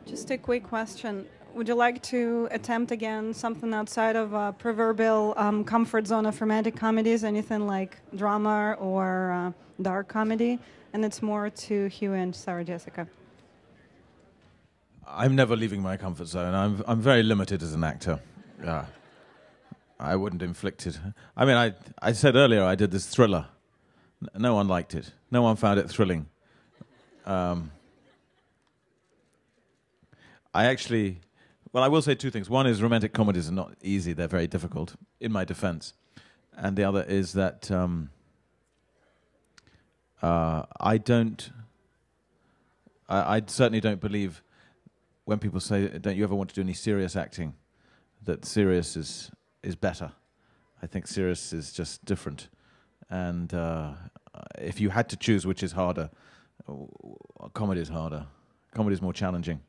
Just 0.05 0.29
a 0.29 0.37
quick 0.37 0.63
question. 0.63 1.25
Would 1.55 1.67
you 1.67 1.73
like 1.73 2.03
to 2.03 2.49
attempt 2.51 2.91
again 2.91 3.33
something 3.33 3.73
outside 3.73 4.15
of 4.17 4.33
a 4.33 4.53
proverbial 4.53 5.33
um, 5.37 5.63
comfort 5.63 6.05
zone 6.05 6.25
of 6.25 6.39
romantic 6.39 6.75
comedies, 6.75 7.23
anything 7.23 7.65
like 7.65 7.97
drama 8.13 8.73
or 8.77 9.31
uh, 9.31 9.51
dark 9.81 10.09
comedy? 10.09 10.59
And 10.95 11.03
it's 11.03 11.21
more 11.21 11.49
to 11.49 11.87
Hugh 11.87 12.13
and 12.13 12.33
Sarah 12.33 12.63
Jessica. 12.63 13.05
I'm 15.05 15.35
never 15.35 15.53
leaving 15.53 15.81
my 15.81 15.97
comfort 15.97 16.27
zone. 16.27 16.53
I'm 16.53 16.81
I'm 16.87 17.01
very 17.01 17.21
limited 17.21 17.61
as 17.61 17.73
an 17.73 17.83
actor. 17.83 18.21
Yeah. 18.63 18.85
I 19.99 20.15
wouldn't 20.15 20.41
inflict 20.41 20.87
it. 20.87 20.97
I 21.35 21.43
mean, 21.43 21.57
I 21.57 21.73
I 22.01 22.13
said 22.13 22.37
earlier 22.37 22.63
I 22.63 22.75
did 22.75 22.91
this 22.91 23.07
thriller. 23.07 23.47
No 24.37 24.55
one 24.55 24.69
liked 24.69 24.95
it. 24.95 25.11
No 25.31 25.41
one 25.41 25.57
found 25.57 25.81
it 25.81 25.89
thrilling. 25.89 26.27
Um, 27.25 27.71
I 30.53 30.67
actually, 30.67 31.19
well, 31.73 31.83
I 31.83 31.89
will 31.89 32.03
say 32.03 32.15
two 32.15 32.31
things. 32.31 32.49
One 32.49 32.67
is 32.67 32.81
romantic 32.81 33.11
comedies 33.11 33.49
are 33.49 33.51
not 33.63 33.73
easy; 33.81 34.13
they're 34.13 34.29
very 34.29 34.47
difficult. 34.47 34.95
In 35.19 35.33
my 35.33 35.43
defense, 35.43 35.93
and 36.55 36.77
the 36.77 36.85
other 36.85 37.03
is 37.03 37.33
that 37.33 37.69
um, 37.69 38.11
uh, 40.21 40.63
I 40.79 40.97
don't. 40.97 41.49
I, 43.07 43.37
I 43.37 43.41
certainly 43.45 43.81
don't 43.81 44.01
believe 44.01 44.43
when 45.25 45.39
people 45.39 45.59
say, 45.59 45.87
"Don't 45.87 46.15
you 46.15 46.23
ever 46.23 46.35
want 46.35 46.49
to 46.49 46.55
do 46.55 46.61
any 46.61 46.73
serious 46.73 47.15
acting?" 47.15 47.53
that 48.25 48.45
serious 48.45 48.97
is 48.97 49.31
is 49.63 49.75
better. 49.75 50.11
I 50.81 50.87
think 50.87 51.07
serious 51.07 51.53
is 51.53 51.71
just 51.71 52.03
different, 52.05 52.49
and 53.09 53.53
uh, 53.53 53.93
if 54.59 54.79
you 54.79 54.89
had 54.89 55.09
to 55.09 55.17
choose 55.17 55.45
which 55.45 55.63
is 55.63 55.71
harder, 55.71 56.09
comedy 57.53 57.81
is 57.81 57.89
harder. 57.89 58.27
Comedy 58.73 58.93
is 58.93 59.01
more 59.01 59.13
challenging. 59.13 59.61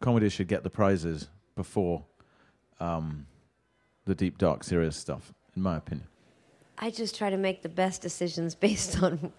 Comedy 0.00 0.28
should 0.28 0.48
get 0.48 0.62
the 0.62 0.70
prizes 0.70 1.28
before 1.56 2.04
um, 2.80 3.26
the 4.04 4.14
deep, 4.14 4.38
dark, 4.38 4.64
serious 4.64 4.96
stuff, 4.96 5.32
in 5.56 5.62
my 5.62 5.76
opinion. 5.76 6.06
I 6.78 6.90
just 6.90 7.16
try 7.16 7.30
to 7.30 7.36
make 7.36 7.62
the 7.62 7.68
best 7.68 8.02
decisions 8.02 8.54
based 8.54 9.02
on 9.02 9.32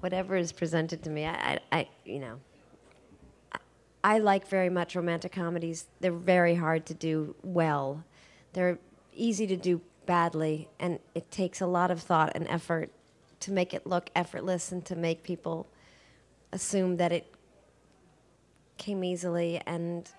whatever 0.00 0.36
is 0.36 0.52
presented 0.52 1.02
to 1.04 1.10
me. 1.10 1.26
I, 1.26 1.32
I, 1.32 1.60
I 1.72 1.88
you 2.04 2.18
know, 2.18 2.40
I, 3.52 3.58
I 4.02 4.18
like 4.18 4.48
very 4.48 4.70
much 4.70 4.96
romantic 4.96 5.32
comedies. 5.32 5.86
They're 6.00 6.12
very 6.12 6.54
hard 6.54 6.86
to 6.86 6.94
do 6.94 7.34
well. 7.42 8.04
They're 8.52 8.78
easy 9.14 9.46
to 9.46 9.56
do 9.56 9.80
badly, 10.06 10.68
and 10.80 10.98
it 11.14 11.30
takes 11.30 11.60
a 11.60 11.66
lot 11.66 11.90
of 11.90 12.00
thought 12.00 12.32
and 12.34 12.48
effort 12.48 12.90
to 13.40 13.52
make 13.52 13.72
it 13.72 13.86
look 13.86 14.10
effortless 14.14 14.72
and 14.72 14.84
to 14.84 14.96
make 14.96 15.22
people 15.22 15.66
assume 16.52 16.96
that 16.96 17.12
it 17.12 17.32
came 18.76 19.04
easily. 19.04 19.60
And 19.66 20.10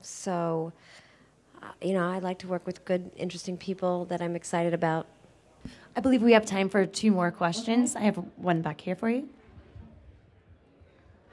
so, 0.00 0.72
you 1.80 1.92
know, 1.92 2.08
I 2.08 2.18
like 2.18 2.38
to 2.40 2.48
work 2.48 2.66
with 2.66 2.84
good, 2.84 3.10
interesting 3.16 3.56
people 3.56 4.04
that 4.06 4.20
I'm 4.20 4.36
excited 4.36 4.74
about. 4.74 5.06
I 5.96 6.00
believe 6.00 6.22
we 6.22 6.32
have 6.32 6.46
time 6.46 6.68
for 6.68 6.84
two 6.86 7.10
more 7.10 7.30
questions. 7.30 7.96
I 7.96 8.00
have 8.00 8.16
one 8.36 8.62
back 8.62 8.80
here 8.80 8.96
for 8.96 9.08
you. 9.08 9.28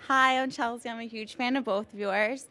Hi, 0.08 0.42
I'm 0.42 0.50
Chelsea. 0.50 0.90
I'm 0.90 1.00
a 1.00 1.04
huge 1.04 1.36
fan 1.36 1.56
of 1.56 1.64
both 1.64 1.94
of 1.94 2.00
yours. 2.00 2.48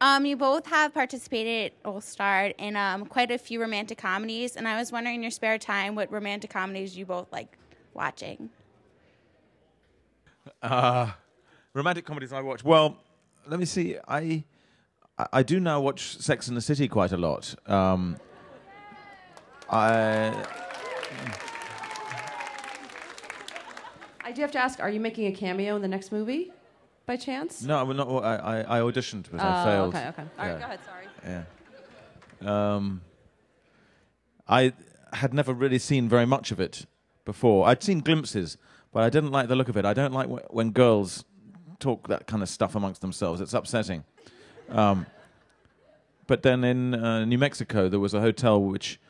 Um, 0.00 0.26
you 0.26 0.36
both 0.36 0.66
have 0.66 0.92
participated 0.92 1.72
or 1.84 2.02
starred 2.02 2.54
in 2.58 2.76
um, 2.76 3.06
quite 3.06 3.30
a 3.30 3.38
few 3.38 3.60
romantic 3.60 3.96
comedies, 3.96 4.56
and 4.56 4.68
I 4.68 4.78
was 4.78 4.92
wondering 4.92 5.16
in 5.16 5.22
your 5.22 5.30
spare 5.30 5.56
time 5.58 5.94
what 5.94 6.12
romantic 6.12 6.50
comedies 6.50 6.96
you 6.96 7.06
both 7.06 7.32
like 7.32 7.56
watching. 7.94 8.50
Uh, 10.62 11.12
romantic 11.72 12.04
comedies 12.04 12.32
I 12.32 12.40
watch. 12.42 12.62
Well, 12.62 12.98
let 13.46 13.58
me 13.58 13.66
see. 13.66 13.96
I 14.06 14.44
I, 15.18 15.26
I 15.34 15.42
do 15.42 15.60
now 15.60 15.80
watch 15.80 16.18
Sex 16.18 16.48
and 16.48 16.56
the 16.56 16.60
City 16.60 16.88
quite 16.88 17.12
a 17.12 17.16
lot. 17.16 17.54
Um, 17.66 18.16
I 19.70 20.32
I 24.24 24.32
do 24.32 24.40
have 24.42 24.52
to 24.52 24.58
ask: 24.58 24.80
Are 24.80 24.90
you 24.90 25.00
making 25.00 25.26
a 25.26 25.32
cameo 25.32 25.76
in 25.76 25.82
the 25.82 25.88
next 25.88 26.12
movie, 26.12 26.52
by 27.06 27.16
chance? 27.16 27.62
no, 27.62 27.78
I'm 27.78 27.96
not. 27.96 28.08
I, 28.08 28.36
I, 28.36 28.78
I 28.78 28.80
auditioned, 28.80 29.26
but 29.30 29.40
I 29.40 29.60
Oh, 29.60 29.64
failed. 29.64 29.94
okay, 29.94 30.08
okay. 30.08 30.22
All 30.22 30.44
right, 30.46 30.52
Yeah. 30.52 30.58
go 30.58 30.64
ahead, 30.64 30.80
sorry. 30.84 31.44
Yeah. 32.42 32.74
Um, 32.74 33.00
I 34.48 34.72
had 35.12 35.32
never 35.32 35.52
really 35.54 35.78
seen 35.78 36.08
very 36.08 36.26
much 36.26 36.52
of 36.52 36.60
it 36.60 36.86
before. 37.24 37.66
I'd 37.66 37.82
seen 37.82 38.00
glimpses, 38.00 38.58
but 38.92 39.02
I 39.02 39.10
didn't 39.10 39.30
like 39.32 39.48
the 39.48 39.56
look 39.56 39.68
of 39.68 39.76
it. 39.76 39.84
I 39.84 39.94
don't 39.94 40.12
like 40.12 40.28
wh- 40.28 40.52
when 40.54 40.70
girls 40.70 41.24
talk 41.78 42.08
that 42.08 42.26
kind 42.26 42.42
of 42.42 42.48
stuff 42.48 42.74
amongst 42.74 43.00
themselves. 43.00 43.40
It's 43.40 43.54
upsetting. 43.54 44.04
Um, 44.68 45.06
but 46.26 46.42
then 46.42 46.64
in 46.64 46.94
uh, 46.94 47.24
New 47.24 47.38
Mexico, 47.38 47.88
there 47.88 48.00
was 48.00 48.14
a 48.14 48.20
hotel 48.20 48.62
which 48.62 49.00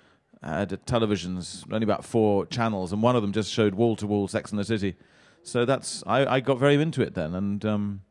had 0.43 0.71
televisions, 0.87 1.65
only 1.73 1.85
about 1.85 2.05
four 2.05 2.47
channels, 2.47 2.93
and 2.93 3.03
one 3.03 3.17
of 3.17 3.23
them 3.23 3.33
just 3.33 3.53
showed 3.53 3.75
wall 3.75 3.97
to 3.97 4.07
wall 4.07 4.29
Sex 4.29 4.51
and 4.51 4.59
the 4.59 4.65
City. 4.65 4.97
So 5.43 5.65
that's 5.65 6.03
I, 6.07 6.27
I 6.27 6.41
got 6.41 6.59
very 6.59 6.75
into 6.75 7.03
it 7.03 7.15
then 7.15 7.35
and 7.35 7.65
um, 7.65 8.03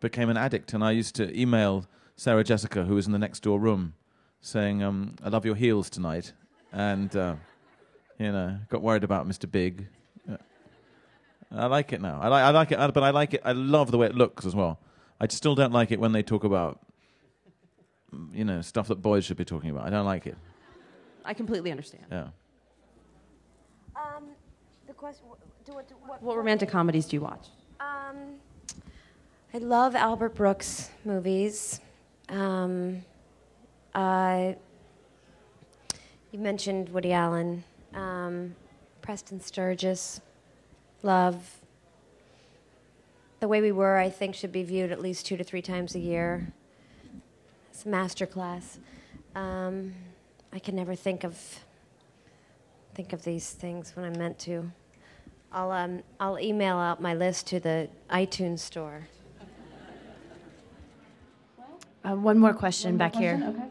became 0.00 0.28
an 0.28 0.36
addict. 0.36 0.72
And 0.72 0.82
I 0.84 0.90
used 0.90 1.14
to 1.16 1.38
email 1.38 1.86
Sarah 2.16 2.44
Jessica, 2.44 2.84
who 2.84 2.94
was 2.94 3.06
in 3.06 3.12
the 3.12 3.18
next 3.18 3.40
door 3.40 3.58
room, 3.58 3.94
saying, 4.40 4.82
um, 4.82 5.14
"I 5.22 5.28
love 5.28 5.44
your 5.44 5.54
heels 5.54 5.88
tonight," 5.88 6.32
and 6.72 7.14
uh, 7.16 7.36
you 8.18 8.32
know, 8.32 8.58
got 8.68 8.82
worried 8.82 9.04
about 9.04 9.26
Mr. 9.26 9.50
Big. 9.50 9.86
Uh, 10.28 10.36
I 11.50 11.66
like 11.66 11.92
it 11.92 12.00
now. 12.00 12.20
I 12.20 12.28
like, 12.28 12.44
I 12.44 12.50
like 12.50 12.72
it, 12.72 12.94
but 12.94 13.02
I 13.02 13.10
like 13.10 13.34
it. 13.34 13.42
I 13.44 13.52
love 13.52 13.90
the 13.90 13.98
way 13.98 14.06
it 14.06 14.14
looks 14.14 14.44
as 14.44 14.54
well. 14.54 14.78
I 15.20 15.28
still 15.28 15.54
don't 15.54 15.72
like 15.72 15.90
it 15.92 16.00
when 16.00 16.12
they 16.12 16.22
talk 16.22 16.44
about, 16.44 16.80
you 18.32 18.44
know, 18.44 18.60
stuff 18.60 18.88
that 18.88 18.96
boys 18.96 19.24
should 19.24 19.36
be 19.36 19.44
talking 19.44 19.70
about. 19.70 19.86
I 19.86 19.90
don't 19.90 20.06
like 20.06 20.26
it. 20.26 20.36
I 21.24 21.34
completely 21.34 21.70
understand. 21.70 22.04
Yeah. 22.10 22.28
Um, 23.96 24.24
the 24.86 24.92
question. 24.92 25.24
Do, 25.64 25.72
what, 25.72 25.88
do, 25.88 25.94
what, 26.06 26.22
What 26.22 26.36
romantic 26.36 26.68
comedies 26.68 27.06
do 27.06 27.16
you 27.16 27.22
watch? 27.22 27.48
Um, 27.80 28.16
I 29.54 29.58
love 29.58 29.94
Albert 29.94 30.34
Brooks 30.34 30.90
movies. 31.04 31.80
Um, 32.28 33.02
uh, 33.94 34.52
you 36.32 36.38
mentioned 36.38 36.88
Woody 36.88 37.12
Allen, 37.12 37.64
um, 37.94 38.54
Preston 39.00 39.40
Sturges, 39.40 40.20
Love. 41.02 41.60
The 43.40 43.48
Way 43.48 43.60
We 43.60 43.72
Were, 43.72 43.96
I 43.96 44.10
think, 44.10 44.34
should 44.34 44.52
be 44.52 44.64
viewed 44.64 44.90
at 44.90 45.00
least 45.00 45.26
two 45.26 45.36
to 45.36 45.44
three 45.44 45.62
times 45.62 45.94
a 45.94 45.98
year. 45.98 46.52
It's 47.74 47.84
a 47.84 47.88
master 47.88 48.24
class. 48.24 48.78
Um, 49.34 49.94
I 50.52 50.60
can 50.60 50.76
never 50.76 50.94
think 50.94 51.24
of 51.24 51.34
think 52.94 53.12
of 53.12 53.24
these 53.24 53.50
things 53.50 53.96
when 53.96 54.04
I'm 54.04 54.16
meant 54.16 54.38
to. 54.46 54.70
I'll 55.50 55.72
um, 55.72 56.04
I'll 56.20 56.38
email 56.38 56.76
out 56.76 57.02
my 57.02 57.14
list 57.14 57.48
to 57.48 57.58
the 57.58 57.88
iTunes 58.08 58.60
store. 58.60 59.08
Uh, 62.04 62.14
one 62.14 62.38
more 62.38 62.54
question 62.54 62.96
back 62.96 63.16
here. 63.16 63.42
Okay. 63.42 63.66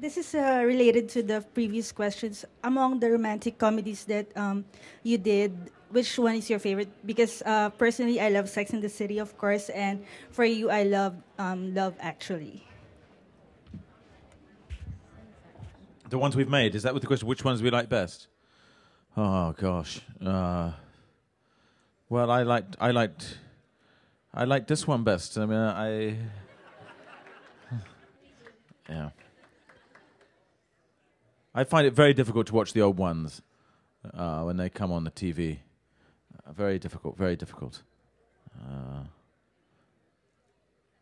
This 0.00 0.16
is 0.16 0.34
uh, 0.34 0.62
related 0.64 1.10
to 1.10 1.22
the 1.22 1.44
previous 1.52 1.92
questions. 1.92 2.46
Among 2.64 2.98
the 2.98 3.10
romantic 3.10 3.58
comedies 3.58 4.06
that 4.06 4.34
um, 4.34 4.64
you 5.02 5.18
did, 5.18 5.52
which 5.90 6.18
one 6.18 6.36
is 6.36 6.48
your 6.48 6.58
favorite? 6.58 6.88
Because 7.04 7.42
uh, 7.44 7.68
personally, 7.76 8.18
I 8.18 8.30
love 8.30 8.48
Sex 8.48 8.72
in 8.72 8.80
the 8.80 8.88
City, 8.88 9.18
of 9.18 9.36
course, 9.36 9.68
and 9.68 10.02
for 10.30 10.46
you, 10.46 10.70
I 10.70 10.84
love 10.84 11.14
um, 11.38 11.74
Love 11.74 11.92
Actually. 12.00 12.69
The 16.10 16.18
ones 16.18 16.34
we've 16.36 16.48
made. 16.48 16.74
Is 16.74 16.82
that 16.82 16.92
what 16.92 17.02
the 17.02 17.06
question? 17.06 17.28
Which 17.28 17.44
ones 17.44 17.62
we 17.62 17.70
like 17.70 17.88
best? 17.88 18.26
Oh 19.16 19.52
gosh. 19.52 20.00
Uh, 20.24 20.72
well, 22.08 22.30
I 22.30 22.42
liked. 22.42 22.76
I 22.80 22.90
liked. 22.90 23.38
I 24.34 24.44
liked 24.44 24.66
this 24.66 24.86
one 24.86 25.04
best. 25.04 25.38
I 25.38 25.46
mean, 25.46 25.58
I. 25.58 26.16
Yeah. 28.88 29.10
I 31.54 31.62
find 31.62 31.86
it 31.86 31.94
very 31.94 32.12
difficult 32.12 32.48
to 32.48 32.54
watch 32.54 32.72
the 32.72 32.80
old 32.82 32.98
ones 32.98 33.40
uh, 34.12 34.42
when 34.42 34.56
they 34.56 34.68
come 34.68 34.90
on 34.90 35.04
the 35.04 35.12
TV. 35.12 35.58
Uh, 36.44 36.52
very 36.52 36.80
difficult. 36.80 37.16
Very 37.16 37.36
difficult. 37.36 37.82
Uh, 38.60 39.04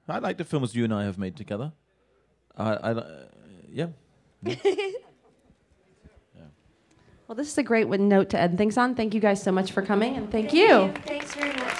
I 0.07 0.19
like 0.19 0.37
the 0.37 0.45
films 0.45 0.75
you 0.75 0.85
and 0.85 0.93
I 0.93 1.05
have 1.05 1.17
made 1.17 1.35
together. 1.35 1.73
I, 2.59 2.73
I 2.75 2.93
li- 2.93 3.27
yeah. 3.73 3.87
Well, 7.29 7.37
this 7.37 7.49
is 7.49 7.59
a 7.59 7.63
great 7.63 7.87
note 7.91 8.31
to 8.31 8.41
end 8.41 8.57
things 8.57 8.79
on. 8.79 8.95
Thank 8.95 9.13
you 9.13 9.21
guys 9.21 9.43
so 9.43 9.53
much 9.53 9.73
for 9.73 9.83
coming, 9.83 10.17
and 10.17 10.33
thank, 10.33 10.51
you. 10.55 10.91
Thanks 11.05 11.35
very 11.35 11.53
much. 11.53 11.77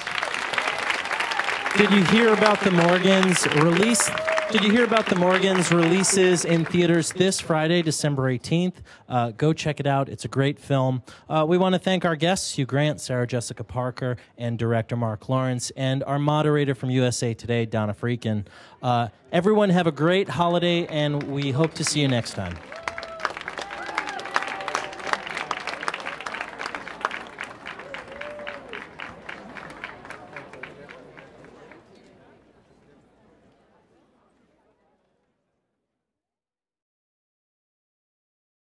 Did 1.75 1.89
you 1.89 2.03
hear 2.03 2.31
about 2.33 2.59
the 2.59 2.69
Morgans 2.69 3.47
release? 3.55 4.11
Did 4.51 4.63
you 4.63 4.69
hear 4.69 4.83
about 4.83 5.07
the 5.07 5.15
Morgans 5.15 5.71
releases 5.71 6.45
in 6.45 6.65
theaters 6.65 7.11
this 7.13 7.39
Friday, 7.39 7.81
December 7.81 8.31
18th? 8.31 8.75
Uh, 9.07 9.31
go 9.31 9.51
check 9.51 9.79
it 9.79 9.87
out. 9.87 10.07
It's 10.07 10.23
a 10.23 10.27
great 10.27 10.59
film. 10.59 11.01
Uh, 11.27 11.47
we 11.49 11.57
want 11.57 11.73
to 11.73 11.79
thank 11.79 12.05
our 12.05 12.15
guests, 12.15 12.53
Hugh 12.53 12.67
Grant, 12.67 13.01
Sarah 13.01 13.25
Jessica 13.25 13.63
Parker, 13.63 14.17
and 14.37 14.59
director 14.59 14.95
Marc 14.95 15.29
Lawrence, 15.29 15.71
and 15.71 16.03
our 16.03 16.19
moderator 16.19 16.75
from 16.75 16.91
USA 16.91 17.33
Today, 17.33 17.65
Donna 17.65 17.95
Freydkin. 17.95 18.45
Uh, 18.83 19.07
everyone 19.31 19.71
have 19.71 19.87
a 19.87 19.91
great 19.91 20.29
holiday, 20.29 20.85
and 20.85 21.23
we 21.23 21.49
hope 21.49 21.73
to 21.73 21.83
see 21.83 22.01
you 22.01 22.07
next 22.07 22.33
time. 22.33 22.55